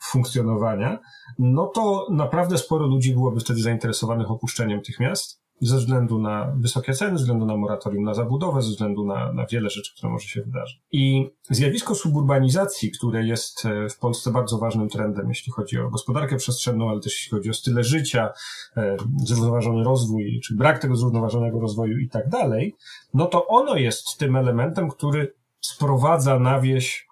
[0.02, 0.98] funkcjonowania,
[1.38, 6.92] no to naprawdę sporo ludzi byłoby wtedy zainteresowanych opuszczeniem tych miast ze względu na wysokie
[6.92, 10.28] ceny, ze względu na moratorium na zabudowę, ze względu na, na wiele rzeczy, które może
[10.28, 10.80] się wydarzyć.
[10.92, 16.36] I zjawisko suburbanizacji, które jest e, w Polsce bardzo ważnym trendem, jeśli chodzi o gospodarkę
[16.36, 18.32] przestrzenną, ale też jeśli chodzi o style życia,
[18.76, 22.76] e, zrównoważony rozwój, czy brak tego zrównoważonego rozwoju i tak dalej,
[23.14, 27.06] no to ono jest tym elementem, który sprowadza na wieś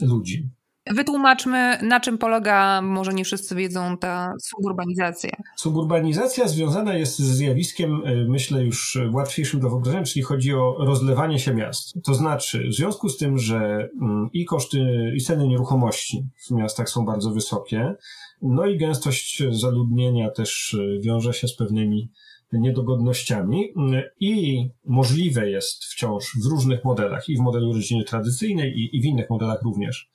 [0.00, 0.48] ludzi.
[0.94, 5.30] Wytłumaczmy, na czym polega, może nie wszyscy wiedzą, ta suburbanizacja.
[5.56, 11.38] Suburbanizacja związana jest z zjawiskiem, e, myślę, już łatwiejszym do wyobrażenia, czyli chodzi o rozlewanie
[11.38, 11.94] się miast.
[12.04, 16.88] To znaczy, w związku z tym, że mm, i koszty, i ceny nieruchomości w miastach
[16.88, 17.94] są bardzo wysokie,
[18.42, 22.10] no i gęstość zaludnienia też e, wiąże się z pewnymi
[22.52, 28.96] niedogodnościami mm, i możliwe jest wciąż w różnych modelach, i w modelu rodziny tradycyjnej, i,
[28.96, 30.10] i w innych modelach również,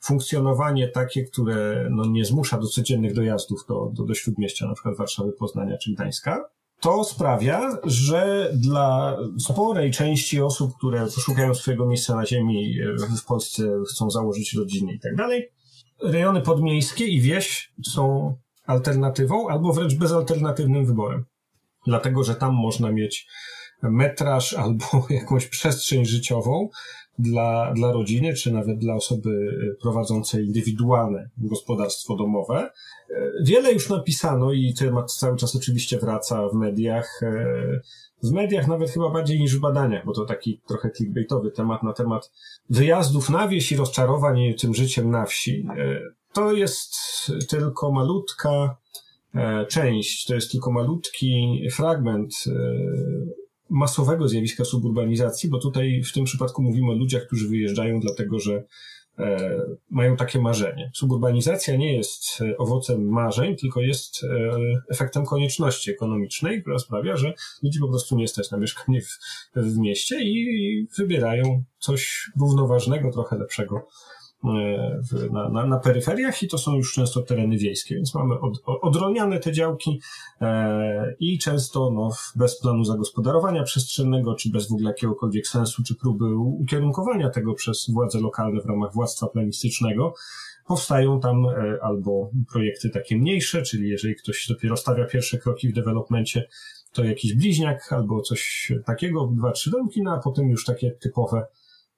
[0.00, 4.96] funkcjonowanie takie, które no, nie zmusza do codziennych dojazdów do, do, do śródmieścia, na przykład
[4.96, 6.44] Warszawy, Poznania czy Gdańska,
[6.80, 12.74] to sprawia, że dla sporej części osób, które poszukają swojego miejsca na ziemi
[13.22, 15.52] w Polsce, chcą założyć rodziny i tak dalej,
[16.02, 18.34] rejony podmiejskie i wieś są
[18.66, 21.24] alternatywą albo wręcz bezalternatywnym wyborem.
[21.86, 23.28] Dlatego, że tam można mieć
[23.82, 26.68] metraż albo jakąś przestrzeń życiową,
[27.18, 32.70] dla, dla rodziny, czy nawet dla osoby prowadzącej indywidualne gospodarstwo domowe.
[33.42, 37.20] Wiele już napisano i temat cały czas oczywiście wraca w mediach.
[38.22, 41.92] W mediach nawet chyba bardziej niż w badaniach, bo to taki trochę clickbaitowy temat na
[41.92, 42.32] temat
[42.70, 45.66] wyjazdów na wieś i rozczarowań tym życiem na wsi.
[46.32, 46.96] To jest
[47.48, 48.76] tylko malutka
[49.34, 52.34] e, część, to jest tylko malutki fragment
[53.70, 58.64] masowego zjawiska suburbanizacji, bo tutaj w tym przypadku mówimy o ludziach, którzy wyjeżdżają dlatego, że
[59.18, 60.90] e, mają takie marzenie.
[60.94, 64.28] Suburbanizacja nie jest e, owocem marzeń, tylko jest e,
[64.90, 69.18] efektem konieczności ekonomicznej, która sprawia, że ludzi po prostu nie stać na mieszkanie w,
[69.56, 73.88] w mieście i wybierają coś równoważnego, trochę lepszego
[74.44, 78.62] w, na, na, na, peryferiach i to są już często tereny wiejskie, więc mamy od,
[78.66, 80.00] odrolniane te działki
[80.40, 85.94] e, i często no, bez planu zagospodarowania przestrzennego, czy bez w ogóle jakiegokolwiek sensu, czy
[85.94, 90.14] próby ukierunkowania tego przez władze lokalne w ramach władztwa planistycznego,
[90.66, 95.72] powstają tam e, albo projekty takie mniejsze, czyli jeżeli ktoś dopiero stawia pierwsze kroki w
[95.72, 96.48] dewelopmencie,
[96.92, 101.46] to jakiś bliźniak albo coś takiego, dwa, trzy domki, no a potem już takie typowe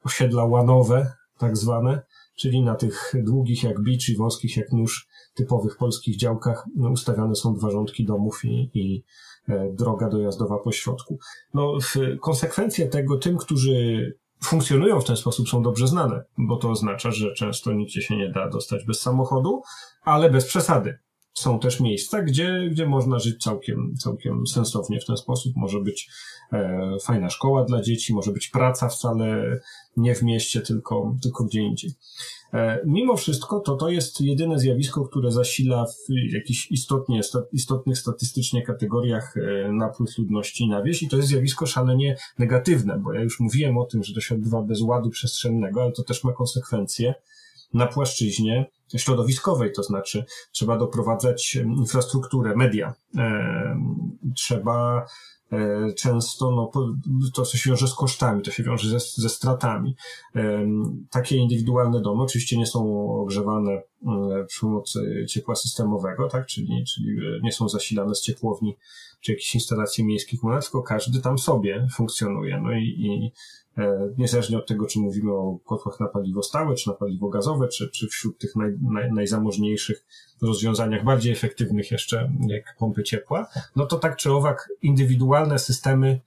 [0.05, 2.03] osiedla łanowe, tak zwane,
[2.39, 7.35] czyli na tych długich jak bicz i wąskich jak nóż typowych polskich działkach no, ustawiane
[7.35, 9.05] są dwa rządki domów i, i
[9.49, 11.19] e, droga dojazdowa po środku.
[11.55, 11.79] No,
[12.21, 14.13] konsekwencje tego tym, którzy
[14.45, 18.31] funkcjonują w ten sposób są dobrze znane, bo to oznacza, że często nigdzie się nie
[18.31, 19.63] da dostać bez samochodu,
[20.03, 20.99] ale bez przesady.
[21.39, 25.53] Są też miejsca, gdzie, gdzie można żyć całkiem, całkiem sensownie w ten sposób.
[25.57, 26.11] Może być
[26.53, 29.59] e, fajna szkoła dla dzieci, może być praca wcale
[29.97, 31.91] nie w mieście, tylko, tylko gdzie indziej.
[32.53, 37.21] E, mimo wszystko to to jest jedyne zjawisko, które zasila w jakichś istotnie,
[37.53, 43.13] istotnych statystycznie kategoriach e, napływ ludności na wieś i to jest zjawisko szalenie negatywne, bo
[43.13, 46.25] ja już mówiłem o tym, że to się odbywa bez ładu przestrzennego, ale to też
[46.25, 47.15] ma konsekwencje
[47.75, 52.95] na płaszczyźnie środowiskowej, to znaczy trzeba doprowadzać infrastrukturę, media,
[54.37, 55.07] Trzeba
[55.97, 56.71] często no,
[57.35, 59.97] to, się wiąże z kosztami, to się wiąże ze, ze stratami.
[61.11, 63.83] Takie indywidualne domy oczywiście nie są ogrzewane
[64.49, 66.47] przy pomocy ciepła systemowego, tak?
[66.47, 68.77] czyli, czyli nie są zasilane z ciepłowni
[69.21, 72.61] czy jakichś instalacji miejskich, tylko każdy tam sobie funkcjonuje.
[72.61, 73.33] No i, i
[73.79, 77.69] E, niezależnie od tego, czy mówimy o kotłach na paliwo stałe, czy na paliwo gazowe,
[77.69, 80.05] czy, czy wśród tych naj, naj, najzamożniejszych
[80.43, 86.21] rozwiązaniach, bardziej efektywnych jeszcze, jak pompy ciepła, no to tak czy owak indywidualne systemy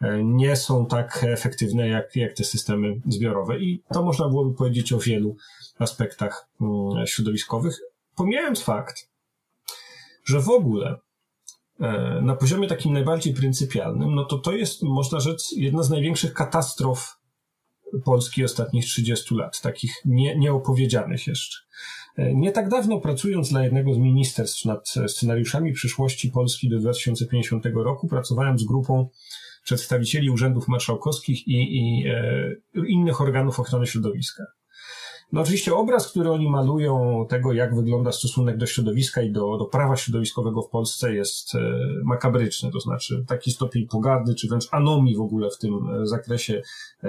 [0.00, 3.60] e, nie są tak efektywne jak, jak te systemy zbiorowe.
[3.60, 5.36] I to można byłoby powiedzieć o wielu
[5.78, 7.78] aspektach mm, środowiskowych,
[8.16, 9.10] pomijając fakt,
[10.24, 10.98] że w ogóle
[12.22, 17.16] na poziomie takim najbardziej pryncypialnym, no to to jest, można rzec, jedna z największych katastrof
[18.04, 21.58] Polski ostatnich 30 lat, takich nie, nieopowiedzianych jeszcze.
[22.16, 27.64] E, nie tak dawno pracując dla jednego z ministerstw nad scenariuszami przyszłości Polski do 2050
[27.74, 29.08] roku, pracowałem z grupą
[29.64, 32.56] przedstawicieli urzędów marszałkowskich i, i e,
[32.88, 34.44] innych organów ochrony środowiska.
[35.32, 39.64] No oczywiście obraz, który oni malują tego, jak wygląda stosunek do środowiska i do, do
[39.64, 41.58] prawa środowiskowego w Polsce jest e,
[42.04, 46.62] makabryczny, to znaczy taki stopień pogardy, czy wręcz anomii w ogóle w tym e, zakresie,
[47.04, 47.08] e,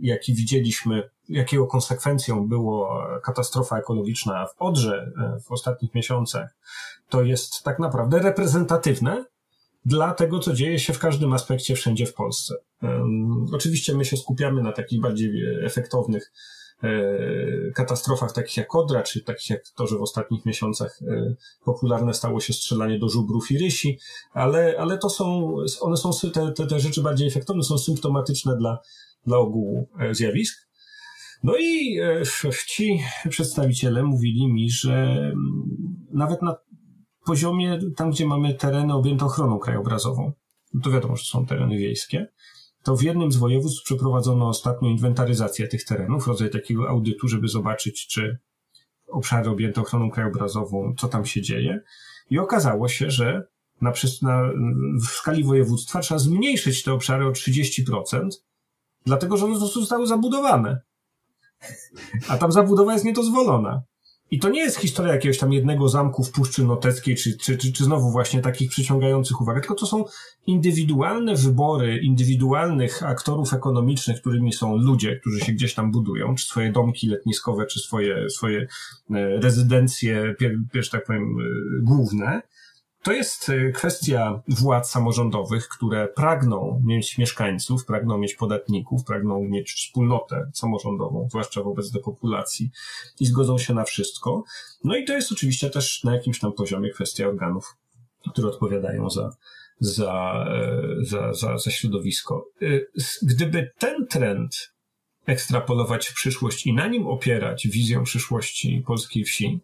[0.00, 5.12] jaki widzieliśmy, jakiego konsekwencją było katastrofa ekologiczna w Odrze
[5.44, 6.56] w ostatnich miesiącach,
[7.08, 9.24] to jest tak naprawdę reprezentatywne
[9.84, 12.54] dla tego, co dzieje się w każdym aspekcie wszędzie w Polsce.
[13.52, 15.30] Oczywiście my się skupiamy na takich bardziej
[15.64, 16.32] efektownych
[17.74, 22.40] katastrofach takich jak Odra, czy takich jak to, że w ostatnich miesiącach e, popularne stało
[22.40, 23.98] się strzelanie do żubrów i rysi,
[24.32, 28.78] ale, ale to są, one są, te, te, te rzeczy bardziej efektowne, są symptomatyczne dla,
[29.26, 30.68] dla ogółu e, zjawisk.
[31.42, 31.98] No i
[32.66, 35.36] ci przedstawiciele mówili mi, że mm,
[36.12, 36.56] nawet na
[37.26, 40.32] poziomie, tam gdzie mamy tereny objęte ochroną krajobrazową,
[40.82, 42.26] to wiadomo, że są tereny wiejskie,
[42.88, 48.06] to w jednym z województw przeprowadzono ostatnio inwentaryzację tych terenów, rodzaj takiego audytu, żeby zobaczyć,
[48.06, 48.38] czy
[49.08, 51.80] obszary objęte ochroną krajobrazową, co tam się dzieje.
[52.30, 53.46] I okazało się, że
[53.80, 54.42] na, na,
[55.00, 58.28] w skali województwa trzeba zmniejszyć te obszary o 30%,
[59.06, 60.80] dlatego że one zostały zabudowane.
[62.28, 63.82] A tam zabudowa jest niedozwolona.
[64.30, 67.72] I to nie jest historia jakiegoś tam jednego zamku w Puszczy Noteckiej, czy, czy, czy,
[67.72, 70.04] czy znowu właśnie takich przyciągających uwagę, tylko to są
[70.46, 76.72] indywidualne wybory indywidualnych aktorów ekonomicznych, którymi są ludzie, którzy się gdzieś tam budują, czy swoje
[76.72, 78.66] domki letniskowe, czy swoje, swoje e,
[79.40, 80.34] rezydencje,
[80.74, 82.42] wiesz, tak powiem, e, główne,
[83.02, 89.72] to jest e, kwestia władz samorządowych, które pragną mieć mieszkańców, pragną mieć podatników, pragną mieć
[89.72, 92.70] wspólnotę samorządową, zwłaszcza wobec depopulacji
[93.20, 94.44] i zgodzą się na wszystko.
[94.84, 97.76] No i to jest oczywiście też na jakimś tam poziomie kwestia organów,
[98.32, 99.30] które odpowiadają za,
[99.80, 102.48] za, e, za, za, za środowisko.
[102.62, 102.66] E,
[103.22, 104.72] gdyby ten trend
[105.26, 109.60] ekstrapolować w przyszłość i na nim opierać wizję przyszłości polskiej wsi,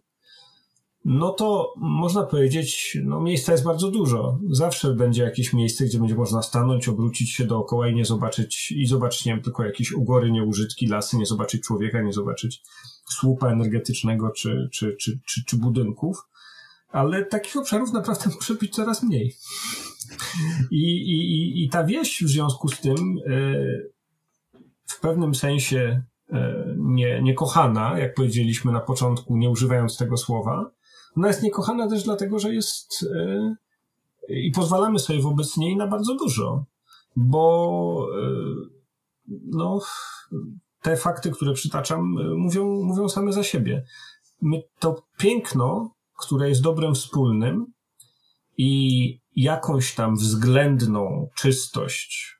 [1.05, 4.39] no to można powiedzieć, no miejsca jest bardzo dużo.
[4.51, 8.85] Zawsze będzie jakieś miejsce, gdzie będzie można stanąć, obrócić się dookoła i nie zobaczyć, i
[8.85, 12.63] zobaczyć, nie wiem, tylko jakieś ugory, nieużytki, lasy, nie zobaczyć człowieka, nie zobaczyć
[13.09, 16.27] słupa energetycznego czy, czy, czy, czy, czy budynków.
[16.89, 19.35] Ale takich obszarów naprawdę może być coraz mniej.
[20.71, 23.31] I, i, i ta wieś w związku z tym e,
[24.85, 30.74] w pewnym sensie e, nie, niekochana, jak powiedzieliśmy na początku, nie używając tego słowa,
[31.17, 33.55] ona jest niekochana też dlatego, że jest yy,
[34.29, 36.65] i pozwalamy sobie wobec niej na bardzo dużo,
[37.15, 39.79] bo yy, no,
[40.81, 43.85] te fakty, które przytaczam, yy, mówią, mówią same za siebie.
[44.41, 47.65] My to piękno, które jest dobrem wspólnym
[48.57, 52.39] i jakąś tam względną czystość,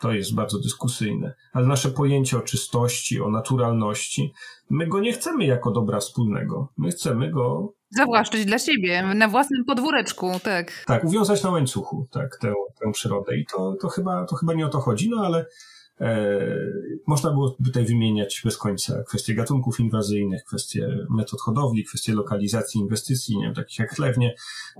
[0.00, 4.32] to jest bardzo dyskusyjne, ale nasze pojęcie o czystości, o naturalności,
[4.70, 6.68] my go nie chcemy jako dobra wspólnego.
[6.76, 10.84] My chcemy go Zawłaszczyć dla siebie, na własnym podwóreczku, tak.
[10.86, 13.36] Tak, uwiązać na łańcuchu, tak, tę, tę przyrodę.
[13.36, 15.46] I to, to, chyba, to chyba nie o to chodzi, no ale
[16.00, 16.46] e,
[17.06, 23.38] można było tutaj wymieniać bez końca kwestie gatunków inwazyjnych, kwestie metod hodowli, kwestie lokalizacji inwestycji,
[23.38, 24.34] nie wiem, takich jak chlewnie.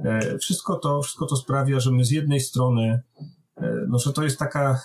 [0.04, 3.02] E, wszystko, to, wszystko to sprawia, że my z jednej strony
[3.56, 4.80] e, no, że to jest taka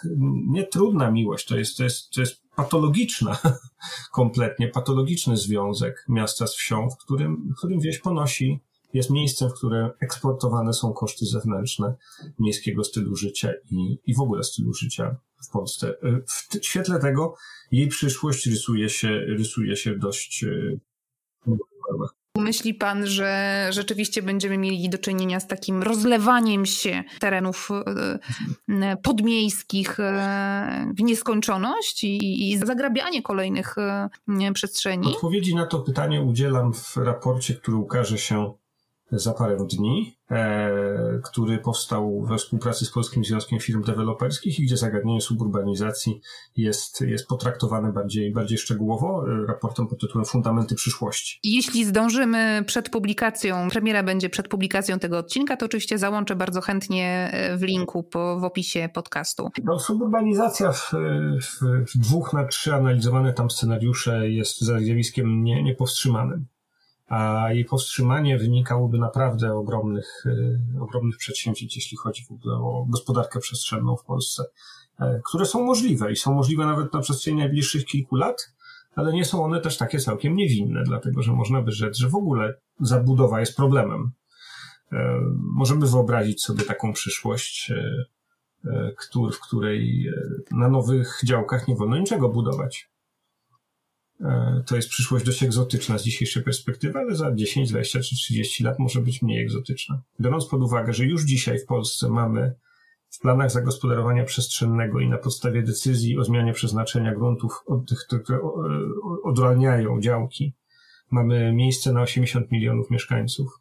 [0.48, 3.38] nietrudna miłość, to jest, to jest, to jest patologiczna,
[4.12, 8.60] kompletnie patologiczny związek miasta z wsią, w którym, w którym wieś ponosi,
[8.94, 11.96] jest miejscem, w którym eksportowane są koszty zewnętrzne
[12.40, 15.16] miejskiego stylu życia i, i w ogóle stylu życia
[15.48, 15.94] w Polsce.
[16.28, 17.36] W świetle tego
[17.72, 20.46] jej przyszłość rysuje się, rysuje się dość
[21.46, 22.17] barwach.
[22.42, 27.70] Myśli pan, że rzeczywiście będziemy mieli do czynienia z takim rozlewaniem się terenów
[28.82, 34.10] e, podmiejskich e, w nieskończoność i, zagrabianie kolejnych e,
[34.54, 35.08] przestrzeni?
[35.08, 38.54] Odpowiedzi na to pytanie udzielam w raporcie, który ukaże się
[39.12, 44.78] za parę dni, e, który powstał we współpracy z Polskim Związkiem Firm Deweloperskich i gdzie
[44.78, 46.22] zagadnienie suburbanizacji
[46.58, 51.40] jest, jest potraktowane bardziej, bardziej szczegółowo, e, raportem pod tytułem Fundamenty przyszłości.
[51.44, 57.30] Jeśli zdążymy przed publikacją, premiera będzie przed publikacją tego odcinka, to oczywiście załączę bardzo chętnie
[57.32, 59.50] e, w linku po, w opisie podcastu.
[59.64, 60.92] No, suburbanizacja w,
[61.42, 66.46] w, w dwóch na trzy analizowane tam scenariusze jest zjawiskiem nie, niepowstrzymanym
[67.08, 73.40] a jej powstrzymanie wynikałoby naprawdę ogromnych, e, ogromnych przedsięwzięć, jeśli chodzi w ogóle o gospodarkę
[73.40, 74.44] przestrzenną w Polsce,
[75.00, 78.54] e, które są możliwe i są możliwe nawet na przestrzeni najbliższych kilku lat,
[78.96, 82.16] ale nie są one też takie całkiem niewinne, dlatego że można by rzec, że w
[82.16, 84.12] ogóle zabudowa jest problemem.
[84.92, 87.72] E, możemy wyobrazić sobie taką przyszłość,
[89.34, 90.12] w której
[90.52, 92.90] na nowych działkach nie wolno niczego budować.
[94.22, 98.64] E, to jest przyszłość dość egzotyczna z dzisiejszej perspektywy, ale za 10, 20 czy 30
[98.64, 100.02] lat może być mniej egzotyczna.
[100.22, 102.56] Biorąc pod uwagę, że już dzisiaj w Polsce mamy
[103.10, 108.40] w planach zagospodarowania przestrzennego i na podstawie decyzji o zmianie przeznaczenia gruntów od tych, które
[109.24, 110.54] odralniają działki,
[111.12, 113.60] mamy miejsce na 80 milionów mieszkańców.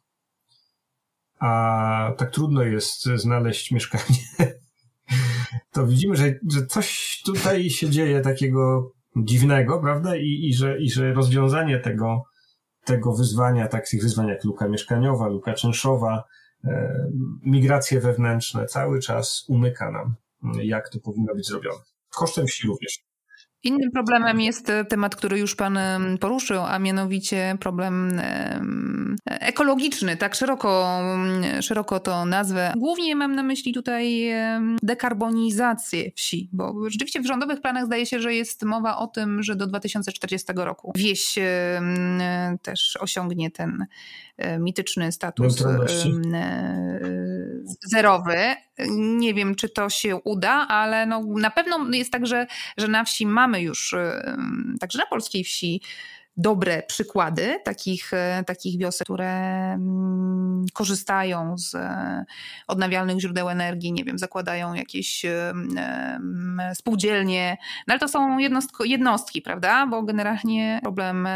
[1.39, 4.19] A tak trudno jest znaleźć mieszkanie.
[5.71, 8.91] To widzimy, że, że coś tutaj się dzieje takiego
[9.23, 10.15] dziwnego, prawda?
[10.15, 12.23] I, i, że, i że rozwiązanie tego,
[12.85, 16.23] tego wyzwania, takich wyzwań jak luka mieszkaniowa, luka czynszowa,
[16.63, 17.07] e,
[17.43, 20.15] migracje wewnętrzne, cały czas umyka nam,
[20.63, 21.79] jak to powinno być zrobione.
[22.09, 23.06] Kosztem wsi również.
[23.63, 25.79] Innym problemem jest e, temat, który już Pan
[26.19, 28.21] poruszył, a mianowicie problem
[29.25, 30.99] ekologiczny, tak szeroko,
[31.61, 32.73] szeroko to nazwę.
[32.77, 34.29] Głównie mam na myśli tutaj
[34.83, 39.55] dekarbonizację wsi, bo rzeczywiście w rządowych planach zdaje się, że jest mowa o tym, że
[39.55, 41.35] do 2040 roku wieś
[42.61, 43.85] też osiągnie ten
[44.37, 45.63] e, mityczny status
[47.63, 48.55] zerowy.
[48.89, 52.47] Nie wiem, czy to się uda, ale no, na pewno jest tak, że,
[52.77, 53.95] że na wsi mamy już,
[54.79, 55.81] także na polskiej wsi,
[56.37, 59.29] dobre przykłady takich, e, takich wiosek, które
[59.73, 62.25] mm, korzystają z e,
[62.67, 65.53] odnawialnych źródeł energii, nie wiem, zakładają jakieś e,
[66.75, 67.57] spółdzielnie,
[67.87, 68.37] no ale to są
[68.85, 69.87] jednostki, prawda?
[69.87, 71.27] Bo generalnie problem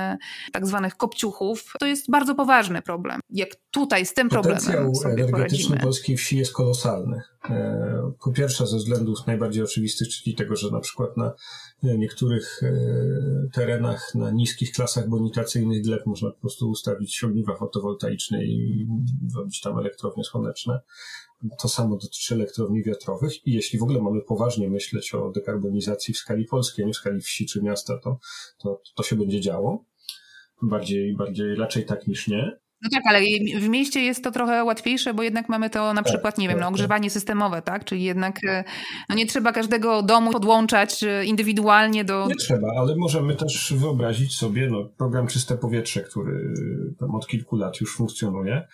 [0.52, 3.20] tak zwanych kopciuchów to jest bardzo poważny problem.
[3.30, 7.22] Jak tutaj z tym problemem Potencjał energetyczny polskiej wsi jest kolosalny.
[8.24, 11.34] Po pierwsze ze względów najbardziej oczywistych, czyli tego, że na przykład na
[11.84, 18.88] niektórych e, terenach na niskich klasach bonitacyjnych gleb można po prostu ustawić ogniwa fotowoltaiczne i
[19.36, 20.80] robić tam elektrownie słoneczne.
[21.62, 26.18] To samo dotyczy elektrowni wiatrowych i jeśli w ogóle mamy poważnie myśleć o dekarbonizacji w
[26.18, 28.20] skali polskiej, nie w skali wsi czy miasta, to,
[28.58, 29.86] to, to się będzie działo.
[30.62, 32.61] Bardziej, bardziej raczej tak niż nie.
[32.84, 33.20] No tak, ale
[33.60, 36.58] w mieście jest to trochę łatwiejsze, bo jednak mamy to na tak, przykład, nie wiem,
[36.58, 37.14] no, tak, ogrzewanie tak.
[37.14, 37.86] systemowe, tak?
[37.86, 38.64] Czyli jednak e,
[39.10, 42.28] no, nie trzeba każdego domu podłączać e, indywidualnie do...
[42.28, 46.54] Nie trzeba, ale możemy też wyobrazić sobie no, program Czyste Powietrze, który
[47.00, 48.68] tam od kilku lat już funkcjonuje,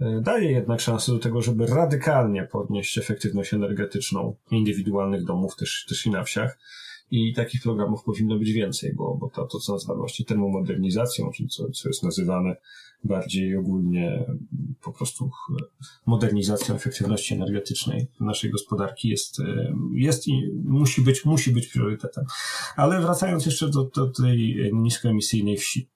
[0.00, 6.06] e, daje jednak szansę do tego, żeby radykalnie podnieść efektywność energetyczną indywidualnych domów, też, też
[6.06, 6.58] i na wsiach.
[7.10, 11.48] I takich programów powinno być więcej, bo, bo to, to co nazywamy właśnie termomodernizacją, czyli
[11.48, 12.56] co, co jest nazywane
[13.04, 14.24] bardziej ogólnie
[14.82, 15.30] po prostu
[16.06, 19.36] modernizacją efektywności energetycznej naszej gospodarki jest,
[19.94, 22.24] jest i musi być, musi być priorytetem.
[22.76, 25.88] Ale wracając jeszcze do, do tej niskoemisyjnej wsi.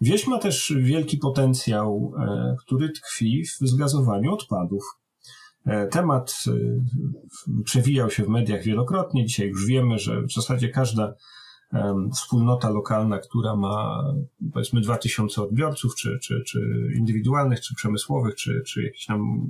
[0.00, 4.82] Wieś ma też wielki potencjał, e, który tkwi w zgazowaniu odpadów.
[5.66, 9.26] E, temat e, przewijał się w mediach wielokrotnie.
[9.26, 11.14] Dzisiaj już wiemy, że w zasadzie każda
[12.14, 14.04] wspólnota lokalna, która ma
[14.52, 16.60] powiedzmy 2000 odbiorców, czy, czy, czy
[16.96, 19.48] indywidualnych, czy przemysłowych, czy, czy jakichś tam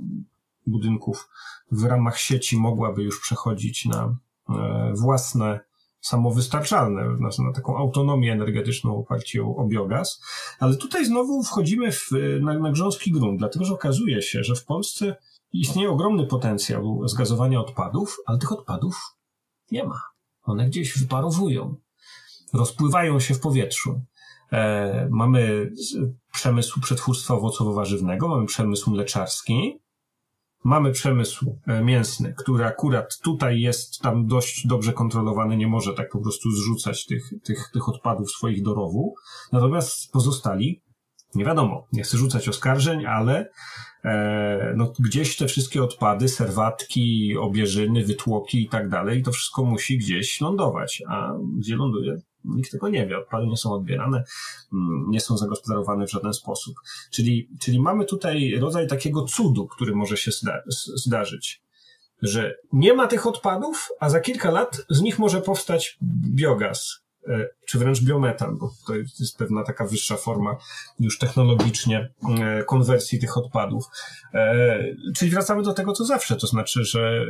[0.67, 1.29] budynków
[1.71, 4.15] w ramach sieci mogłaby już przechodzić na
[4.49, 5.59] e, własne
[6.01, 10.21] samowystarczalne, na, na taką autonomię energetyczną w oparciu o biogaz.
[10.59, 12.11] Ale tutaj znowu wchodzimy w,
[12.41, 15.15] na, na grząski grunt, dlatego że okazuje się, że w Polsce
[15.53, 18.95] istnieje ogromny potencjał zgazowania odpadów, ale tych odpadów
[19.71, 20.01] nie ma.
[20.43, 21.75] One gdzieś wyparowują
[22.53, 24.01] rozpływają się w powietrzu.
[24.51, 25.71] E, mamy
[26.33, 29.79] przemysł przetwórstwa owocowo-warzywnego, mamy przemysł mleczarski,
[30.63, 36.09] mamy przemysł e, mięsny, który akurat tutaj jest tam dość dobrze kontrolowany, nie może tak
[36.09, 39.15] po prostu zrzucać tych, tych, tych odpadów swoich do rowu.
[39.51, 40.81] Natomiast pozostali
[41.35, 43.49] Nie wiadomo, nie chcę rzucać oskarżeń, ale
[44.05, 49.97] e, no, gdzieś te wszystkie odpady, serwatki, obieżyny, wytłoki i tak dalej, to wszystko musi
[49.97, 51.03] gdzieś lądować.
[51.09, 52.17] A gdzie ląduje?
[52.45, 53.17] Nikt tego nie wie.
[53.17, 54.23] Odpady nie są odbierane,
[54.73, 56.75] mm, nie są zagospodarowane w żaden sposób.
[57.11, 60.61] Czyli, czyli mamy tutaj rodzaj takiego cudu, który może się zda
[60.95, 61.63] zdarzyć
[62.23, 65.97] że nie ma tych odpadów, a za kilka lat z nich może powstać
[66.35, 67.02] biogaz,
[67.65, 70.57] czy wręcz biometan, bo to jest pewna taka wyższa forma
[70.99, 72.09] już technologicznie
[72.39, 73.85] e, konwersji tych odpadów.
[74.33, 74.79] E,
[75.15, 77.25] czyli wracamy do tego, co zawsze, to znaczy, że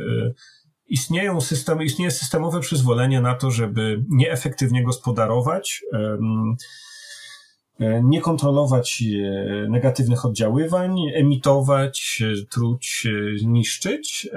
[0.88, 5.82] istnieją systemy, istnieje systemowe przyzwolenie na to, żeby nieefektywnie gospodarować,
[7.80, 13.06] E, nie kontrolować e, negatywnych oddziaływań, emitować, e, truć,
[13.44, 14.28] niszczyć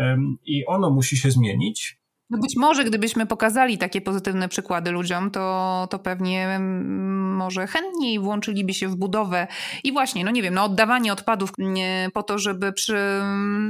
[0.45, 1.96] i ono musi się zmienić.
[2.29, 8.19] No być może gdybyśmy pokazali takie pozytywne przykłady ludziom, to, to pewnie mm, może chętniej
[8.19, 9.47] włączyliby się w budowę
[9.83, 11.51] i właśnie, no nie wiem, no oddawanie odpadów
[12.13, 13.21] po to, żeby przy,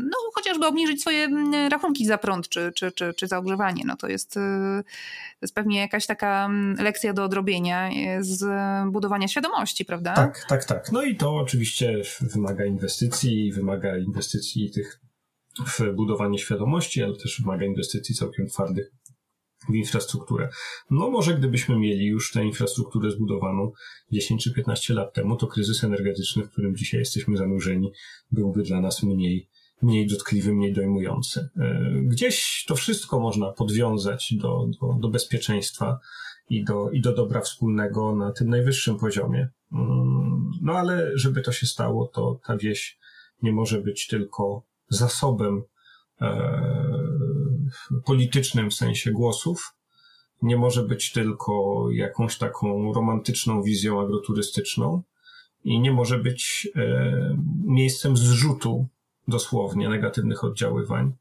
[0.04, 3.84] no chociażby obniżyć swoje mm, rachunki za prąd czy, czy, czy, czy za ogrzewanie.
[3.86, 4.40] No to jest, y,
[5.40, 8.46] to jest pewnie jakaś taka mm, lekcja do odrobienia y, z
[8.92, 10.14] budowania świadomości, prawda?
[10.14, 10.92] Tak, tak, tak.
[10.92, 15.07] No i to oczywiście wymaga inwestycji, wymaga inwestycji tych
[15.66, 18.92] w budowanie świadomości, ale też wymaga inwestycji całkiem twardych
[19.70, 20.50] w infrastrukturę.
[20.90, 23.72] No może gdybyśmy mieli już tę infrastrukturę zbudowaną
[24.12, 27.92] 10 czy 15 lat temu, to kryzys energetyczny, w którym dzisiaj jesteśmy zanurzeni,
[28.32, 29.50] byłby dla nas mniej,
[29.82, 31.50] mniej dotkliwy, mniej dojmujący.
[31.58, 36.00] E, gdzieś to wszystko można podwiązać do, do, do bezpieczeństwa
[36.50, 39.50] i do, i do dobra wspólnego na tym najwyższym poziomie.
[39.72, 43.00] Mm, no ale żeby to się stało, to ta wieś
[43.42, 45.64] nie może być tylko zasobem
[46.22, 46.62] e,
[48.06, 49.74] politycznym w sensie głosów.
[50.42, 55.04] Nie może być tylko jakąś taką romantyczną wizją agroturystyczną
[55.64, 58.88] i nie może być e, miejscem zrzutu
[59.28, 61.14] dosłownie negatywnych oddziaływań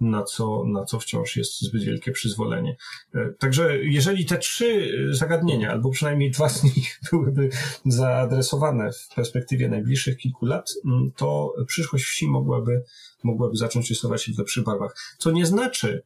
[0.00, 2.76] na co, na co wciąż jest zbyt wielkie przyzwolenie.
[3.14, 7.48] E, także jeżeli te trzy zagadnienia, albo przynajmniej dwa z nich byłyby
[7.86, 10.74] zaadresowane w perspektywie najbliższych kilku lat,
[11.16, 12.82] to przyszłość wsi mogłaby,
[13.22, 14.96] mogłaby zacząć rysować się w lepszych barwach.
[15.18, 16.02] Co nie znaczy,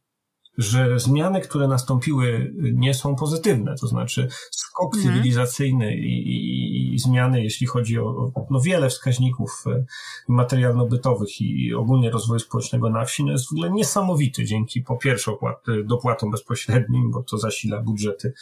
[0.59, 3.75] że zmiany, które nastąpiły, nie są pozytywne.
[3.81, 5.15] To znaczy skok mhm.
[5.15, 9.85] cywilizacyjny i, i, i, zmiany, jeśli chodzi o no, wiele wskaźników e,
[10.27, 15.31] materialno-bytowych i ogólnie rozwoju społecznego na wsi, no jest w ogóle niesamowity dzięki po pierwsze
[15.31, 18.33] opłat, dopłatom bezpośrednim, bo to zasila budżety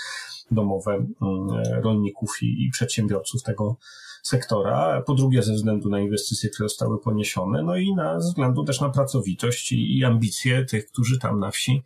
[0.51, 1.07] domowe mm,
[1.49, 3.75] e, rolników i, i przedsiębiorców tego
[4.23, 8.63] sektora, po drugie ze względu na inwestycje, które zostały poniesione, no i na ze względu
[8.63, 11.83] też na pracowitość i, i ambicje tych, którzy tam na wsi,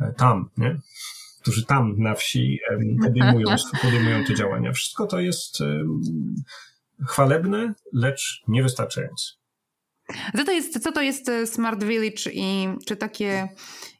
[0.00, 0.80] e, tam, nie?
[1.40, 2.58] którzy tam na wsi
[3.04, 4.72] podejmują, podejmują te działania.
[4.72, 5.58] Wszystko to jest
[7.08, 9.24] chwalebne, lecz niewystarczające.
[10.36, 13.48] Co to jest, co to jest e, Smart Village i czy takie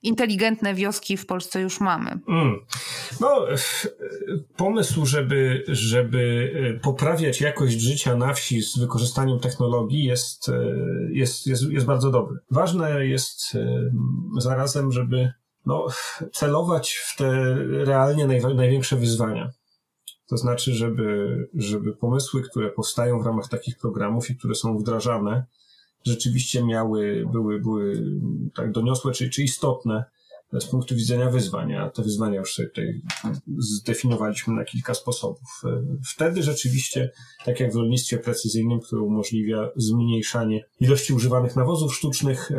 [0.04, 2.18] inteligentne wioski w Polsce już mamy?
[2.28, 2.60] Mm.
[3.20, 3.46] No,
[4.56, 10.52] pomysł, żeby, żeby e, poprawiać jakość życia na wsi z wykorzystaniem technologii jest, e,
[11.10, 12.38] jest, jest, jest bardzo dobry.
[12.50, 13.56] Ważne jest
[14.38, 15.32] zarazem, żeby
[15.66, 15.86] no,
[16.32, 19.50] celować w te realnie największe wyzwania.
[20.28, 25.46] To znaczy, żeby, żeby pomysły, które powstają w ramach takich programów i które są wdrażane,
[26.04, 28.04] rzeczywiście miały, były, były
[28.54, 30.04] tak doniosłe czy, czy istotne
[30.52, 31.90] z punktu widzenia wyzwania.
[31.90, 33.02] Te wyzwania już sobie tutaj
[33.58, 35.62] zdefiniowaliśmy na kilka sposobów.
[36.14, 37.10] Wtedy rzeczywiście,
[37.44, 42.50] tak jak w rolnictwie precyzyjnym, które umożliwia zmniejszanie ilości używanych nawozów sztucznych,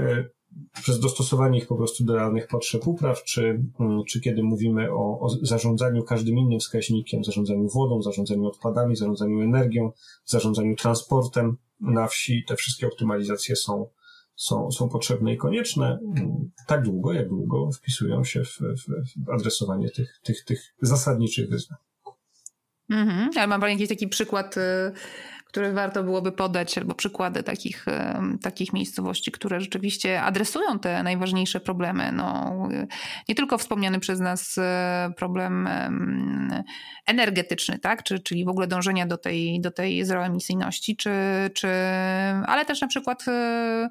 [0.81, 5.19] przez dostosowanie ich po prostu do realnych potrzeb upraw, czy, mm, czy kiedy mówimy o,
[5.19, 9.91] o zarządzaniu każdym innym wskaźnikiem, zarządzaniu wodą, zarządzaniu odpadami, zarządzaniu energią,
[10.25, 13.87] zarządzaniu transportem na wsi, te wszystkie optymalizacje są,
[14.35, 19.29] są, są potrzebne i konieczne mm, tak długo, jak długo wpisują się w, w, w
[19.29, 21.77] adresowanie tych, tych, tych zasadniczych wyzwań.
[22.89, 23.29] Mhm.
[23.35, 24.61] Ale mam Pani jakiś taki przykład y,
[25.55, 27.85] które warto byłoby podać, albo przykłady takich,
[28.41, 32.11] takich miejscowości, które rzeczywiście adresują te najważniejsze problemy.
[32.11, 32.53] No,
[33.29, 35.69] nie tylko wspomniany przez nas e, problem
[37.05, 38.03] energetyczny, tak?
[38.03, 41.11] Czy, czyli w ogóle dążenia do tej, do tej zeroemisyjności, czy,
[41.53, 41.67] czy,
[42.45, 43.89] ale też na przykład e,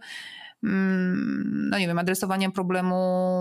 [0.65, 2.97] no nie wiem, adresowania problemu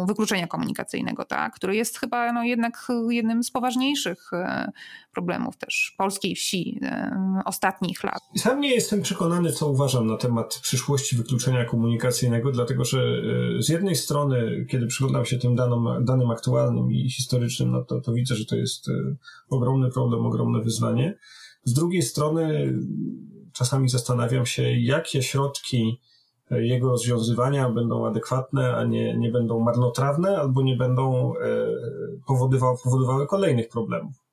[0.08, 4.72] wykluczenia komunikacyjnego, tak, który jest chyba no jednak jednym z poważniejszych e,
[5.14, 8.20] problemów też polskiej wsi e, ostatnich lat.
[8.38, 13.70] Sam nie jestem przekonany, co uważam na temat przyszłości wykluczenia komunikacyjnego, dlatego że e, z
[13.70, 18.36] jednej strony, kiedy przyglądam się tym danom, danym aktualnym i historycznym, no to, to widzę,
[18.36, 18.90] że to jest
[19.50, 21.18] ogromny problem, ogromne wyzwanie.
[21.64, 22.74] Z drugiej strony
[23.54, 26.00] czasami zastanawiam się, jakie środki
[26.52, 31.34] jego rozwiązywania będą adekwatne, a nie, nie będą marnotrawne albo nie będą
[32.28, 34.24] powodowały, powodowały kolejnych problemów.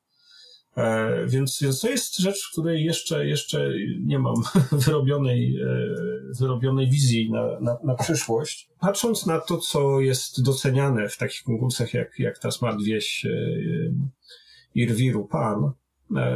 [0.76, 3.70] E, więc, więc to jest rzecz, której jeszcze, jeszcze
[4.04, 4.34] nie mam
[4.86, 5.66] wyrobionej, e,
[6.38, 8.68] wyrobionej wizji na, na, na przyszłość.
[8.80, 13.30] Patrząc na to, co jest doceniane w takich konkursach jak, jak ta Smart Wieś e,
[14.74, 15.72] Irwiru Pan,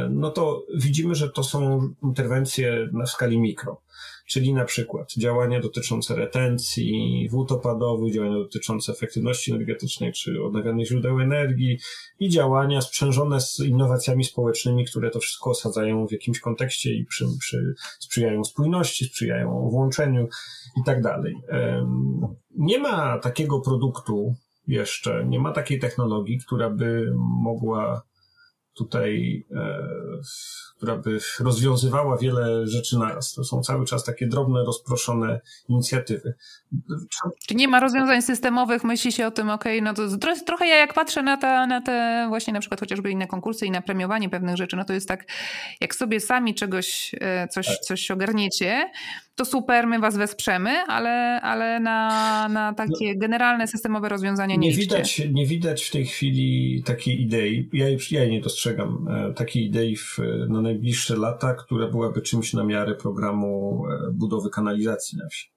[0.09, 3.81] no to widzimy, że to są interwencje na skali mikro
[4.25, 11.19] czyli na przykład działania dotyczące retencji, wód opadowych, działania dotyczące efektywności energetycznej czy odnawialnych źródeł
[11.19, 11.79] energii
[12.19, 17.25] i działania sprzężone z innowacjami społecznymi, które to wszystko osadzają w jakimś kontekście i przy,
[17.39, 20.27] przy, sprzyjają spójności, sprzyjają włączeniu
[20.77, 21.35] i tak dalej.
[22.55, 24.35] Nie ma takiego produktu
[24.67, 27.13] jeszcze, nie ma takiej technologii, która by
[27.43, 28.01] mogła
[28.75, 29.87] tutaj, e,
[30.77, 33.33] która by rozwiązywała wiele rzeczy naraz.
[33.33, 36.33] To są cały czas takie drobne, rozproszone inicjatywy.
[37.47, 40.75] Czy nie ma rozwiązań systemowych, myśli się o tym, okej, okay, no to trochę ja
[40.75, 44.29] jak patrzę na te, na te właśnie na przykład chociażby inne konkursy i na premiowanie
[44.29, 45.25] pewnych rzeczy, no to jest tak,
[45.81, 47.79] jak sobie sami czegoś, e, coś, tak.
[47.79, 48.91] coś ogarniecie,
[49.35, 54.69] to super, my was wesprzemy, ale, ale na, na takie no, generalne systemowe rozwiązania nie,
[54.69, 55.21] nie widać.
[55.31, 60.17] Nie widać w tej chwili takiej idei, ja, ja nie dostrzegam e, takiej idei w,
[60.49, 65.51] na najbliższe lata, która byłaby czymś na miarę programu e, budowy kanalizacji na wsi.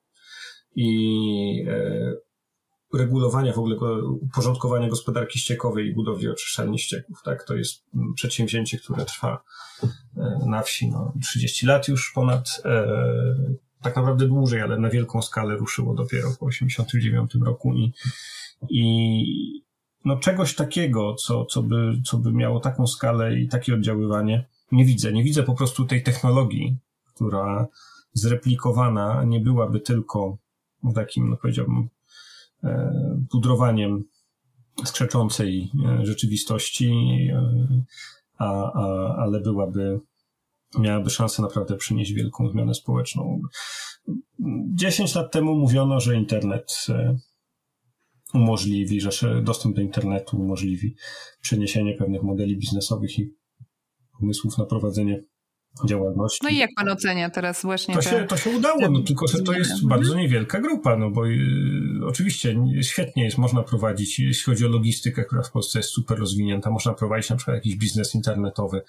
[0.77, 2.13] I e,
[2.95, 7.23] regulowania w ogóle uporządkowania gospodarki ściekowej i budowy oczyszczalni ścieków.
[7.25, 7.45] Tak?
[7.45, 7.85] To jest
[8.15, 9.43] przedsięwzięcie, które trwa
[10.47, 12.63] na wsi no, 30 lat już ponad
[13.83, 17.93] tak naprawdę dłużej, ale na wielką skalę ruszyło dopiero po 89 roku i,
[18.71, 19.63] i
[20.05, 24.85] no czegoś takiego, co, co, by, co by miało taką skalę i takie oddziaływanie, nie
[24.85, 25.13] widzę.
[25.13, 27.67] Nie widzę po prostu tej technologii, która
[28.13, 30.39] zreplikowana nie byłaby tylko
[30.95, 31.89] takim, no powiedziałbym,
[32.65, 32.93] e,
[33.31, 34.05] pudrowaniem
[34.85, 36.93] skrzeczącej e, rzeczywistości,
[37.33, 37.83] e,
[38.39, 40.01] a, a, ale byłaby
[40.79, 43.41] miałaby szansę naprawdę przynieść wielką zmianę społeczną.
[44.75, 46.87] 10 lat temu mówiono, że internet
[48.35, 50.97] umożliwi, że dostęp do internetu umożliwi
[51.41, 53.38] przeniesienie pewnych modeli biznesowych i
[54.21, 55.23] pomysłów na prowadzenie
[55.87, 56.39] działalności.
[56.43, 57.95] No i jak pan ocenia teraz właśnie?
[57.95, 59.89] To, te, się, to się udało, no tylko że to jest mhm.
[59.89, 61.41] bardzo niewielka grupa, no bo y,
[62.07, 66.71] oczywiście świetnie jest, można prowadzić, jeśli chodzi o logistykę, która w Polsce jest super rozwinięta,
[66.71, 68.83] można prowadzić na przykład jakiś biznes internetowy,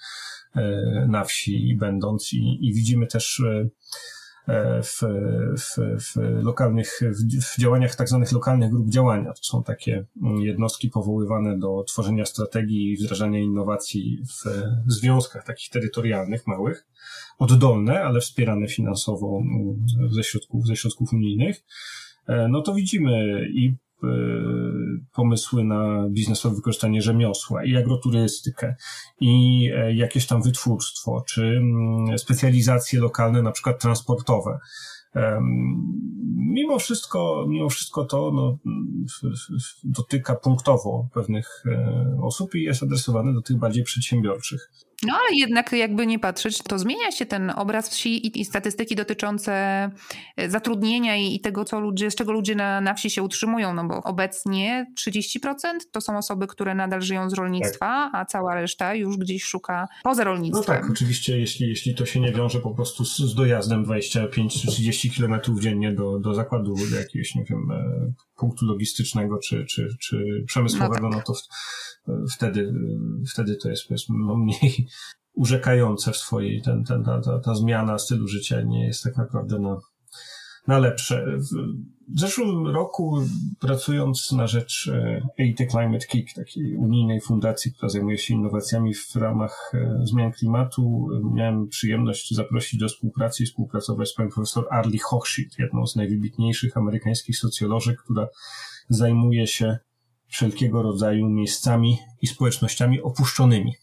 [0.56, 3.68] E, na wsi będąc i, i widzimy też e,
[4.82, 5.00] w,
[5.58, 7.00] w, w lokalnych,
[7.42, 9.32] w działaniach tak zwanych lokalnych grup działania.
[9.32, 14.22] To są takie mm, jednostki powoływane do tworzenia strategii i wdrażania innowacji
[14.88, 16.86] w związkach takich terytorialnych, małych,
[17.38, 21.62] oddolne, ale wspierane finansowo mm, ze środków, ze środków unijnych.
[22.48, 23.89] No to widzimy i E,
[25.12, 28.74] pomysły na biznesowe wykorzystanie rzemiosła i agroturystykę
[29.20, 34.58] i e, jakieś tam wytwórstwo, czy mm, specjalizacje lokalne, na przykład transportowe.
[36.36, 38.58] Mimo wszystko, mimo wszystko to no,
[39.84, 44.70] dotyka punktowo pewnych e, osób i jest adresowane do tych bardziej przedsiębiorczych.
[45.06, 48.96] No ale jednak jakby nie patrzeć, to zmienia się ten obraz wsi i, i statystyki
[48.96, 49.52] dotyczące
[50.36, 53.74] e, zatrudnienia i, i, tego, co ludzie, z czego ludzie na, na wsi się utrzymują,
[53.74, 55.48] no bo obecnie 30%
[55.92, 58.14] to są osoby, które nadal żyją z rolnictwa, tak.
[58.14, 60.76] a cała reszta już gdzieś szuka poza rolnictwem.
[60.76, 64.60] No tak, oczywiście, jeśli, jeśli to się nie wiąże po prostu z, z dojazdem 25
[64.62, 69.64] czy 30 kilometrów dziennie do, do zakładu do jakiegoś, nie wiem, e, punktu logistycznego czy,
[69.64, 71.28] czy, czy przemysłowego, no, tak.
[71.28, 71.40] no to
[72.34, 72.72] wtedy,
[73.32, 74.88] wtedy to jest powiedzmy no, mniej
[75.34, 79.58] urzekające w swojej, ten, ten, ta, ta, ta zmiana stylu życia nie jest tak naprawdę
[79.58, 79.76] na,
[80.66, 81.26] na lepsze.
[82.08, 83.22] W zeszłym roku,
[83.60, 84.90] pracując na rzecz
[85.38, 91.08] EIT Climate Kick, takiej unijnej fundacji, która zajmuje się innowacjami w ramach e, zmian klimatu,
[91.34, 96.76] miałem przyjemność zaprosić do współpracy i współpracować z panią profesor Arlie Hochschild, jedną z najwybitniejszych
[96.76, 98.28] amerykańskich socjolożek, która
[98.88, 99.78] zajmuje się
[100.28, 103.74] wszelkiego rodzaju miejscami i społecznościami opuszczonymi.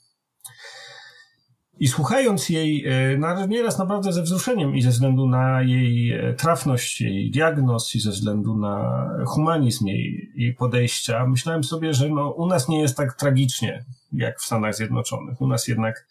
[1.80, 7.02] I słuchając jej e, nieraz naprawdę ze wzruszeniem i ze względu na jej e, trafność,
[7.02, 12.48] jej diagnoz i ze względu na humanizm jej, jej podejścia, myślałem sobie, że no, u
[12.48, 15.42] nas nie jest tak tragicznie jak w Stanach Zjednoczonych.
[15.42, 16.08] U nas jednak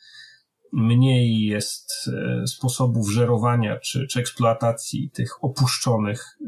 [0.72, 6.38] mniej jest e, sposobów żerowania czy, czy eksploatacji tych opuszczonych,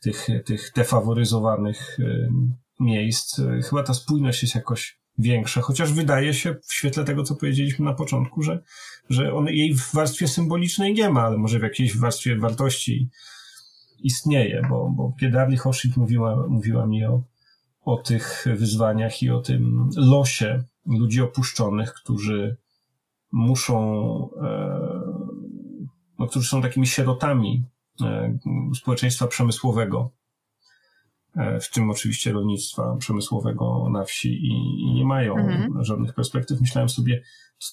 [0.00, 1.98] tych, tych defaworyzowanych
[2.80, 3.40] miejsc.
[3.68, 7.92] Chyba ta spójność jest jakoś większe, chociaż wydaje się w świetle tego, co powiedzieliśmy na
[7.92, 8.62] początku, że,
[9.10, 13.10] że on jej w warstwie symbolicznej nie ma, ale może w jakiejś warstwie wartości
[14.02, 17.22] istnieje, bo, bo kiedy Hoshit mówiła, mówiła mi o,
[17.80, 22.56] o tych wyzwaniach i o tym losie ludzi opuszczonych, którzy
[23.32, 23.78] muszą,
[24.42, 24.80] e,
[26.18, 27.64] no, którzy są takimi sierotami
[28.02, 28.38] e,
[28.74, 30.10] społeczeństwa przemysłowego,
[31.60, 35.84] w tym oczywiście rolnictwa przemysłowego na wsi i, i nie mają mhm.
[35.84, 36.60] żadnych perspektyw.
[36.60, 37.22] Myślałem sobie,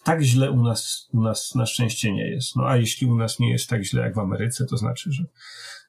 [0.03, 2.55] tak źle u nas, u nas na szczęście nie jest.
[2.55, 5.23] No a jeśli u nas nie jest tak źle jak w Ameryce, to znaczy, że,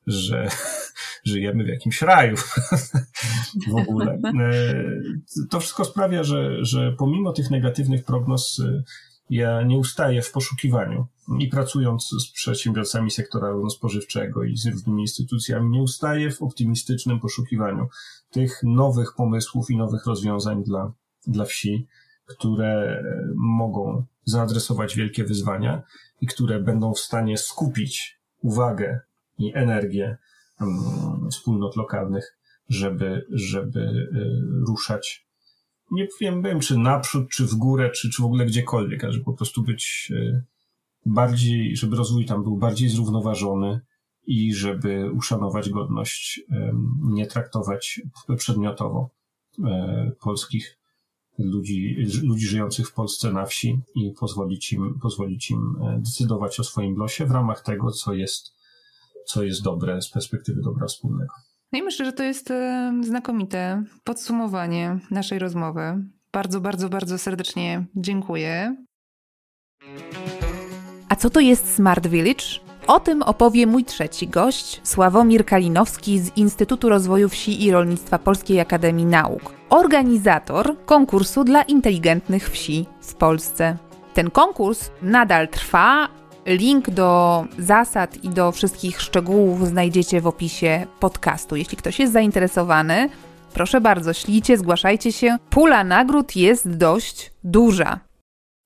[0.06, 0.48] że
[1.24, 2.36] żyjemy w jakimś raju
[3.72, 4.18] w ogóle.
[5.50, 8.62] To wszystko sprawia, że, że pomimo tych negatywnych prognoz
[9.30, 11.06] ja nie ustaję w poszukiwaniu
[11.38, 17.88] i pracując z przedsiębiorcami sektora rolno-spożywczego i z różnymi instytucjami, nie ustaję w optymistycznym poszukiwaniu
[18.30, 20.92] tych nowych pomysłów i nowych rozwiązań dla,
[21.26, 21.86] dla wsi,
[22.26, 23.02] które
[23.36, 25.82] mogą zaadresować wielkie wyzwania
[26.20, 29.00] i które będą w stanie skupić uwagę
[29.38, 30.18] i energię
[30.60, 35.28] um, wspólnot lokalnych, żeby, żeby y, ruszać
[35.90, 39.24] nie wiem, wiem, czy naprzód, czy w górę, czy, czy w ogóle gdziekolwiek, ale żeby
[39.24, 40.42] po prostu być e,
[41.08, 43.80] bardziej, żeby rozwój tam był bardziej zrównoważony
[44.26, 46.40] i żeby uszanować godność,
[47.02, 48.00] nie traktować
[48.36, 49.10] przedmiotowo
[49.64, 50.78] e, polskich
[51.38, 56.64] ludzi, ludzi żyjących w Polsce na wsi i pozwolić im, pozwolić im e, decydować o
[56.64, 58.52] swoim losie w ramach tego, co jest,
[59.26, 61.34] co jest dobre z perspektywy dobra wspólnego.
[61.72, 62.52] No i myślę, że to jest
[63.00, 66.04] znakomite podsumowanie naszej rozmowy.
[66.32, 68.76] Bardzo, bardzo, bardzo serdecznie dziękuję.
[71.08, 72.44] A co to jest Smart Village?
[72.86, 78.60] O tym opowie mój trzeci gość, Sławomir Kalinowski z Instytutu Rozwoju Wsi i Rolnictwa Polskiej
[78.60, 83.76] Akademii Nauk, organizator konkursu dla inteligentnych wsi w Polsce.
[84.14, 86.08] Ten konkurs nadal trwa,
[86.46, 91.56] Link do zasad i do wszystkich szczegółów znajdziecie w opisie podcastu.
[91.56, 93.08] Jeśli ktoś jest zainteresowany,
[93.54, 95.36] proszę bardzo, ślijcie, zgłaszajcie się.
[95.50, 98.07] Pula nagród jest dość duża.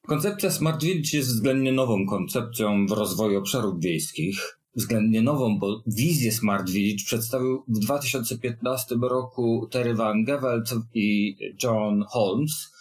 [0.07, 4.59] Koncepcja Smart Village jest względnie nową koncepcją w rozwoju obszarów wiejskich.
[4.77, 12.05] Względnie nową, bo wizję Smart Village przedstawił w 2015 roku Terry Van Gevelt i John
[12.09, 12.73] Holmes.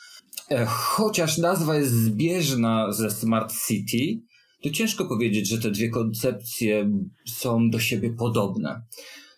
[0.50, 4.22] E, chociaż nazwa jest zbieżna ze Smart City,
[4.62, 6.92] to ciężko powiedzieć, że te dwie koncepcje
[7.26, 8.82] są do siebie podobne.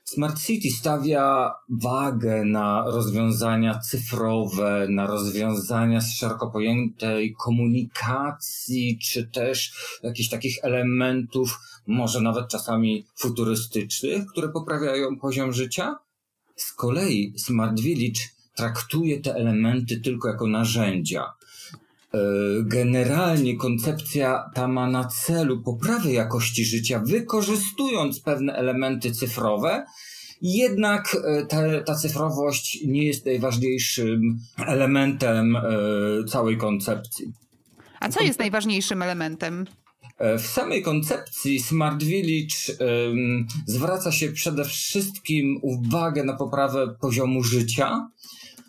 [0.04, 9.74] Smart City stawia wagę na rozwiązania cyfrowe, na rozwiązania z szeroko pojętej komunikacji, czy też
[10.04, 15.95] jakichś takich elementów, może nawet czasami futurystycznych, które poprawiają poziom życia.
[16.56, 18.22] Z kolei Smart Village
[18.56, 21.34] traktuje te elementy tylko jako narzędzia.
[22.14, 22.20] E,
[22.64, 29.86] generalnie koncepcja ta ma na celu poprawę jakości życia, wykorzystując pewne elementy cyfrowe,
[30.41, 35.61] jednak e, ta, ta cyfrowość nie jest najważniejszym elementem e,
[36.30, 37.34] całej koncepcji.
[37.99, 39.66] A co jest najważniejszym elementem?
[40.38, 42.55] W samej koncepcji Smart Village
[43.68, 48.09] zwraca się przede wszystkim uwagę na poprawę poziomu życia,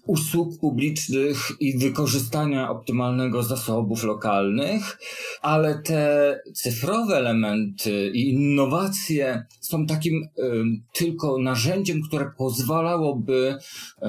[0.06, 4.98] usług publicznych i wykorzystania optymalnego zasobów lokalnych,
[5.42, 14.06] ale te cyfrowe elementy i innowacje są takim y, tylko narzędziem, które pozwalałoby y,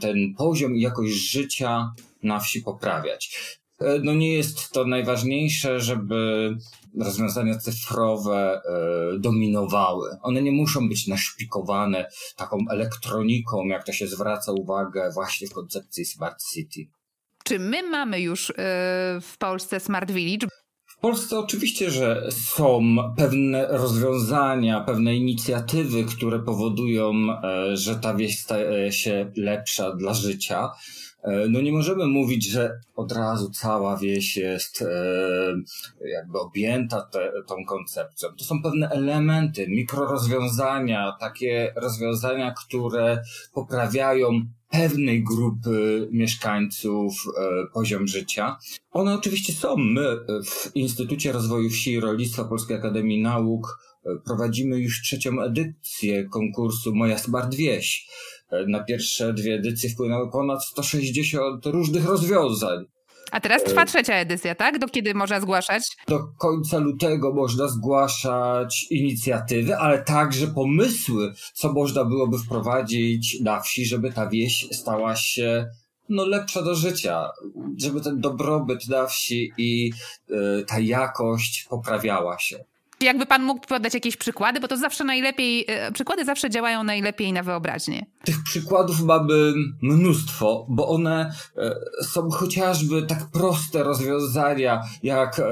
[0.00, 3.30] ten poziom i jakość życia na wsi poprawiać.
[3.80, 6.50] E, no nie jest to najważniejsze, żeby
[6.98, 8.60] rozwiązania cyfrowe
[9.14, 10.08] e, dominowały.
[10.22, 16.04] One nie muszą być naszpikowane taką elektroniką, jak to się zwraca uwagę właśnie w koncepcji
[16.04, 16.80] Smart City.
[17.44, 18.54] Czy my mamy już e,
[19.22, 20.46] w Polsce Smart Village?
[20.86, 27.12] W Polsce oczywiście, że są pewne rozwiązania, pewne inicjatywy, które powodują,
[27.72, 30.70] że ta wieś staje się lepsza dla życia.
[31.22, 34.88] E, no nie możemy mówić, że od razu cała wieś jest e,
[36.08, 38.28] jakby objęta te, tą koncepcją.
[38.38, 43.22] To są pewne elementy, mikrorozwiązania, takie rozwiązania, które
[43.54, 44.28] poprawiają
[44.70, 48.56] pewnej grupy mieszkańców e, poziom życia.
[48.90, 49.76] One oczywiście są.
[49.76, 53.90] My w Instytucie Rozwoju Wsi i Rolnictwa Polskiej Akademii Nauk
[54.24, 58.08] prowadzimy już trzecią edycję konkursu Moja Smart Wieś
[58.66, 62.84] na pierwsze dwie edycje wpłynęły ponad 160 różnych rozwiązań.
[63.30, 64.78] A teraz trwa trzecia edycja, tak?
[64.78, 65.82] Do kiedy można zgłaszać?
[66.08, 73.86] Do końca lutego można zgłaszać inicjatywy, ale także pomysły, co można byłoby wprowadzić na wsi,
[73.86, 75.66] żeby ta wieś stała się
[76.08, 77.30] no, lepsza do życia,
[77.76, 79.92] żeby ten dobrobyt na wsi i
[80.30, 82.64] y, ta jakość poprawiała się.
[83.02, 87.32] Jakby pan mógł podać jakieś przykłady, bo to zawsze najlepiej, e, przykłady zawsze działają najlepiej
[87.32, 88.06] na wyobraźnię.
[88.24, 91.74] Tych przykładów mamy mnóstwo, bo one e,
[92.04, 95.44] są chociażby tak proste rozwiązania, jak e,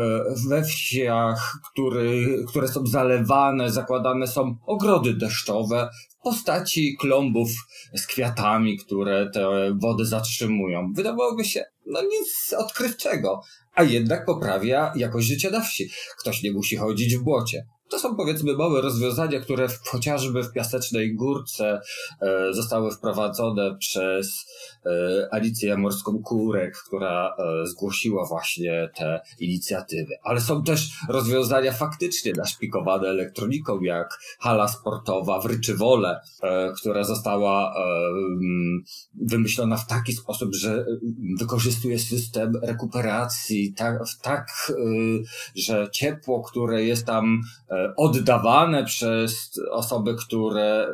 [0.48, 7.48] we wsiach, który, które są zalewane, zakładane są ogrody deszczowe w postaci klombów
[7.94, 10.92] z kwiatami, które te wody zatrzymują.
[10.94, 13.42] Wydawałoby się, no nic odkrywczego,
[13.78, 15.90] a jednak poprawia jakość życia na wsi.
[16.20, 17.66] Ktoś nie musi chodzić w błocie.
[17.90, 21.80] To są powiedzmy małe rozwiązania, które w, chociażby w Piasecznej Górce
[22.20, 24.46] e, zostały wprowadzone przez
[24.86, 30.14] e, Alicję Morską Kurek, która e, zgłosiła właśnie te inicjatywy.
[30.22, 36.20] Ale są też rozwiązania faktycznie naszpikowane elektroniką, jak hala sportowa w Ryczywole,
[36.80, 38.82] która została mm,
[39.14, 40.86] wymyślona w taki sposób, że
[41.38, 44.74] wykorzystuje system rekuperacji tak, tak e,
[45.54, 47.40] że ciepło, które jest tam
[47.96, 50.88] oddawane przez osoby, które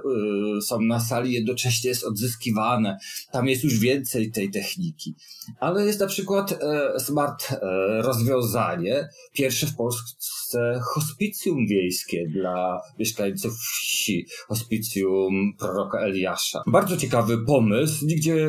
[0.58, 2.98] y, są na sali, jednocześnie jest odzyskiwane.
[3.32, 5.14] Tam jest już więcej tej techniki.
[5.60, 7.58] Ale jest na przykład e, smart e,
[8.02, 16.62] rozwiązanie, pierwsze w Polsce hospicjum wiejskie dla mieszkańców wsi, hospicjum proroka Eliasza.
[16.66, 18.48] Bardzo ciekawy pomysł, nigdzie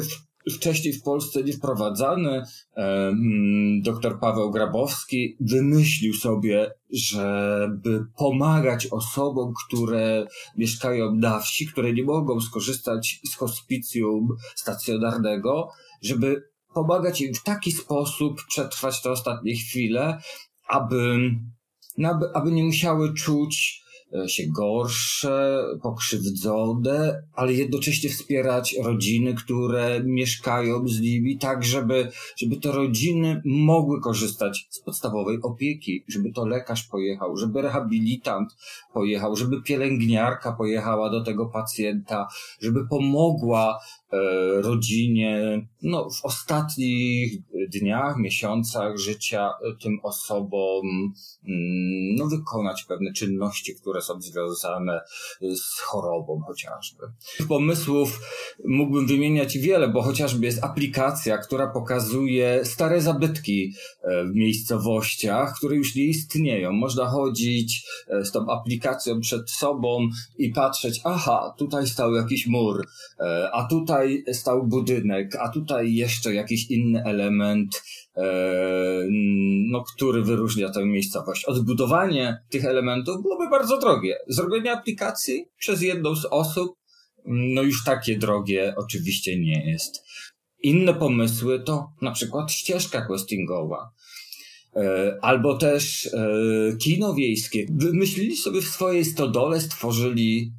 [0.54, 2.44] wcześniej w Polsce nie wprowadzany.
[3.82, 10.28] Dr Paweł Grabowski wymyślił sobie, żeby pomagać osobom, które
[10.58, 15.70] mieszkają na wsi, które nie mogą skorzystać z hospicjum stacjonarnego,
[16.02, 16.44] żeby
[16.74, 20.18] pomagać im w taki sposób przetrwać te ostatnie chwile,
[20.68, 21.32] aby,
[22.34, 23.85] aby, nie musiały czuć
[24.28, 32.72] się gorsze, pokrzywdzone, ale jednocześnie wspierać rodziny, które mieszkają z nimi, tak żeby, żeby te
[32.72, 38.50] rodziny mogły korzystać z podstawowej opieki, żeby to lekarz pojechał, żeby rehabilitant
[38.94, 42.28] pojechał, żeby pielęgniarka pojechała do tego pacjenta,
[42.62, 44.05] żeby pomogła e,
[44.62, 47.38] rodzinie no, w ostatnich
[47.70, 49.50] dniach, miesiącach życia
[49.82, 50.86] tym osobom
[51.48, 55.02] mm, no, wykonać pewne czynności, które są związane
[55.42, 57.04] z chorobą chociażby.
[57.48, 58.20] Pomysłów
[58.66, 65.76] mógłbym wymieniać wiele, bo chociażby jest aplikacja, która pokazuje stare zabytki e, w miejscowościach, które
[65.76, 66.72] już nie istnieją.
[66.72, 72.88] Można chodzić e, z tą aplikacją przed sobą i patrzeć, aha, tutaj stał jakiś mur,
[73.20, 77.84] e, a tutaj stał budynek, a tutaj jeszcze jakiś inny element
[79.72, 81.46] no, który wyróżnia tę miejscowość.
[81.46, 84.16] Odbudowanie tych elementów byłoby bardzo drogie.
[84.28, 86.76] Zrobienie aplikacji przez jedną z osób,
[87.26, 90.04] no już takie drogie oczywiście nie jest.
[90.60, 93.92] Inne pomysły to na przykład ścieżka questingowa.
[94.76, 97.66] E, albo też e, kino wiejskie.
[97.70, 100.52] Wymyślili sobie w swojej stodole, stworzyli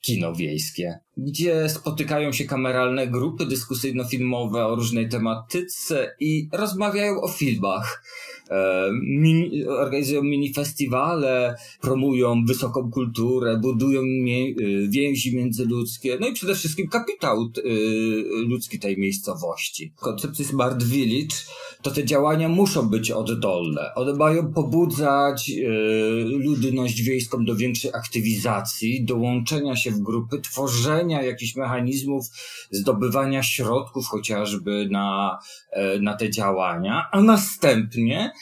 [0.00, 8.04] kino wiejskie, gdzie spotykają się kameralne grupy dyskusyjno-filmowe o różnej tematyce i rozmawiają o filmach.
[8.52, 14.52] E, mini, organizują mini festiwale, promują wysoką kulturę, budują mie, e,
[14.88, 17.70] więzi międzyludzkie, no i przede wszystkim kapitał e,
[18.48, 19.92] ludzki tej miejscowości.
[19.96, 21.36] W koncepcji Smart Village
[21.82, 23.94] to te działania muszą być oddolne.
[23.94, 25.52] One mają pobudzać
[26.24, 32.26] ludność wiejską do większej aktywizacji, dołączenia się w grupy, tworzenia jakichś mechanizmów,
[32.70, 35.38] zdobywania środków chociażby na,
[36.00, 38.32] na te działania, a następnie E,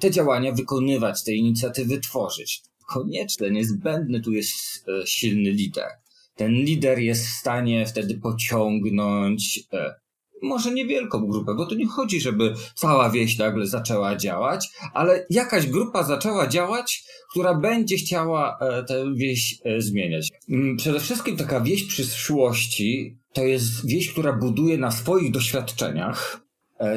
[0.00, 2.62] te działania wykonywać, te inicjatywy tworzyć.
[2.86, 5.88] Konieczne, niezbędny tu jest e, silny lider.
[6.36, 9.94] Ten lider jest w stanie wtedy pociągnąć e,
[10.42, 15.66] może niewielką grupę, bo to nie chodzi, żeby cała wieś nagle zaczęła działać, ale jakaś
[15.66, 20.28] grupa zaczęła działać, która będzie chciała tę wieś zmieniać.
[20.48, 26.40] Mm, przede wszystkim taka wieś przyszłości to jest wieś, która buduje na swoich doświadczeniach,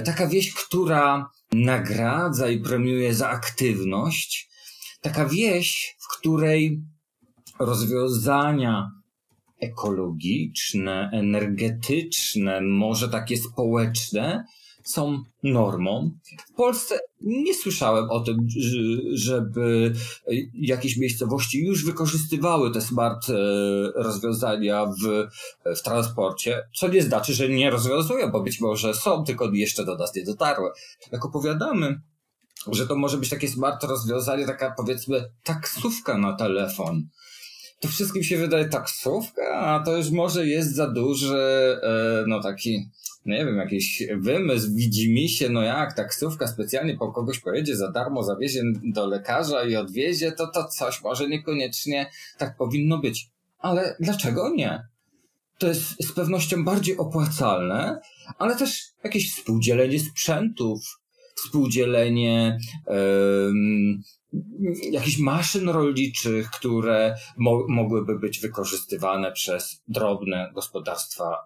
[0.06, 4.50] taka wieś, która nagradza i premiuje za aktywność.
[5.02, 6.82] Taka wieś, w której
[7.60, 8.92] rozwiązania
[9.62, 14.46] ekologiczne, energetyczne, może takie społeczne
[14.88, 16.12] są normą.
[16.52, 18.38] W Polsce nie słyszałem o tym,
[19.14, 19.94] żeby
[20.54, 23.34] jakieś miejscowości już wykorzystywały te smart e,
[23.96, 25.28] rozwiązania w,
[25.76, 29.98] w transporcie, co nie znaczy, że nie rozwiązują, bo być może są, tylko jeszcze do
[29.98, 30.70] nas nie dotarły.
[31.12, 32.02] Jak opowiadamy,
[32.72, 37.08] że to może być takie smart rozwiązanie, taka powiedzmy taksówka na telefon,
[37.80, 41.38] to wszystkim się wydaje taksówka, a to już może jest za duży,
[41.84, 42.90] e, no taki,
[43.28, 48.24] nie wiem, jakiś wymysł, widzi się, no jak taksówka specjalnie po kogoś pojedzie za darmo,
[48.24, 53.30] zawiezie do lekarza i odwiezie, to to coś może niekoniecznie tak powinno być.
[53.60, 54.88] Ale dlaczego nie?
[55.58, 58.02] To jest z pewnością bardziej opłacalne,
[58.38, 61.00] ale też jakieś współdzielenie sprzętów,
[61.36, 64.02] współdzielenie um,
[64.92, 71.38] jakichś maszyn rolniczych, które mo mogłyby być wykorzystywane przez drobne gospodarstwa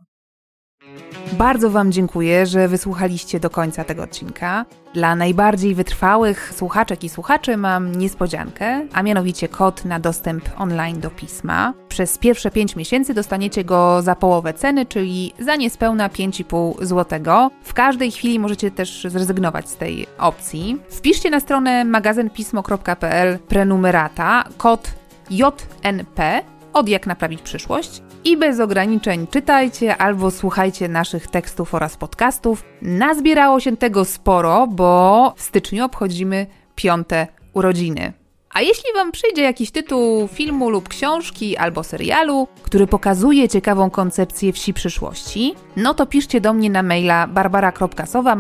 [1.34, 4.66] bardzo Wam dziękuję, że wysłuchaliście do końca tego odcinka.
[4.94, 11.10] Dla najbardziej wytrwałych słuchaczek i słuchaczy mam niespodziankę, a mianowicie kod na dostęp online do
[11.10, 11.74] pisma.
[11.90, 17.20] Przez pierwsze 5 miesięcy dostaniecie go za połowę ceny, czyli za niespełna 5,5 zł.
[17.64, 20.78] W każdej chwili możecie też zrezygnować z tej opcji.
[20.90, 24.92] Wpiszcie na stronę magazynpismo.pl prenumerata kod
[25.30, 32.64] JNP od jak naprawić przyszłość i bez ograniczeń czytajcie albo słuchajcie naszych tekstów oraz podcastów.
[32.82, 38.14] Nazbierało się tego sporo, bo w styczniu obchodzimy piąte urodziny.
[38.54, 44.54] A jeśli Wam przyjdzie jakiś tytuł filmu lub książki albo serialu, który pokazuje ciekawą koncepcję
[44.54, 48.36] wsi przyszłości, no to piszcie do mnie na maila barbara.sowa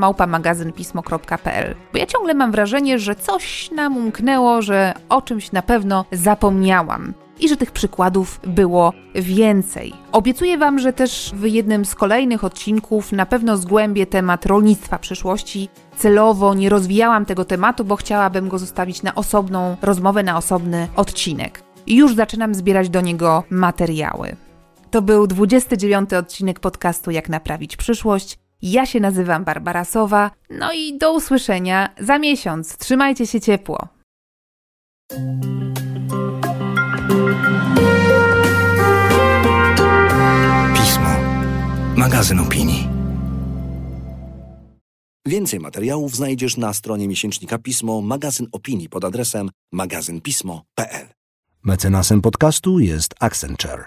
[1.93, 7.13] Bo ja ciągle mam wrażenie, że coś nam umknęło, że o czymś na pewno zapomniałam
[7.41, 9.93] i że tych przykładów było więcej.
[10.11, 15.69] Obiecuję Wam, że też w jednym z kolejnych odcinków na pewno zgłębię temat rolnictwa przyszłości.
[15.97, 21.63] Celowo nie rozwijałam tego tematu, bo chciałabym go zostawić na osobną rozmowę, na osobny odcinek.
[21.87, 24.35] I już zaczynam zbierać do niego materiały.
[24.91, 28.37] To był 29 odcinek podcastu Jak naprawić przyszłość.
[28.61, 30.31] Ja się nazywam Barbara Sowa.
[30.49, 32.77] No i do usłyszenia za miesiąc.
[32.77, 33.87] Trzymajcie się ciepło.
[42.01, 42.87] Magazyn opinii.
[45.25, 51.07] Więcej materiałów znajdziesz na stronie miesięcznika Pismo, magazyn opinii pod adresem magazynpismo.pl.
[51.63, 53.85] Mecenasem podcastu jest Accenture.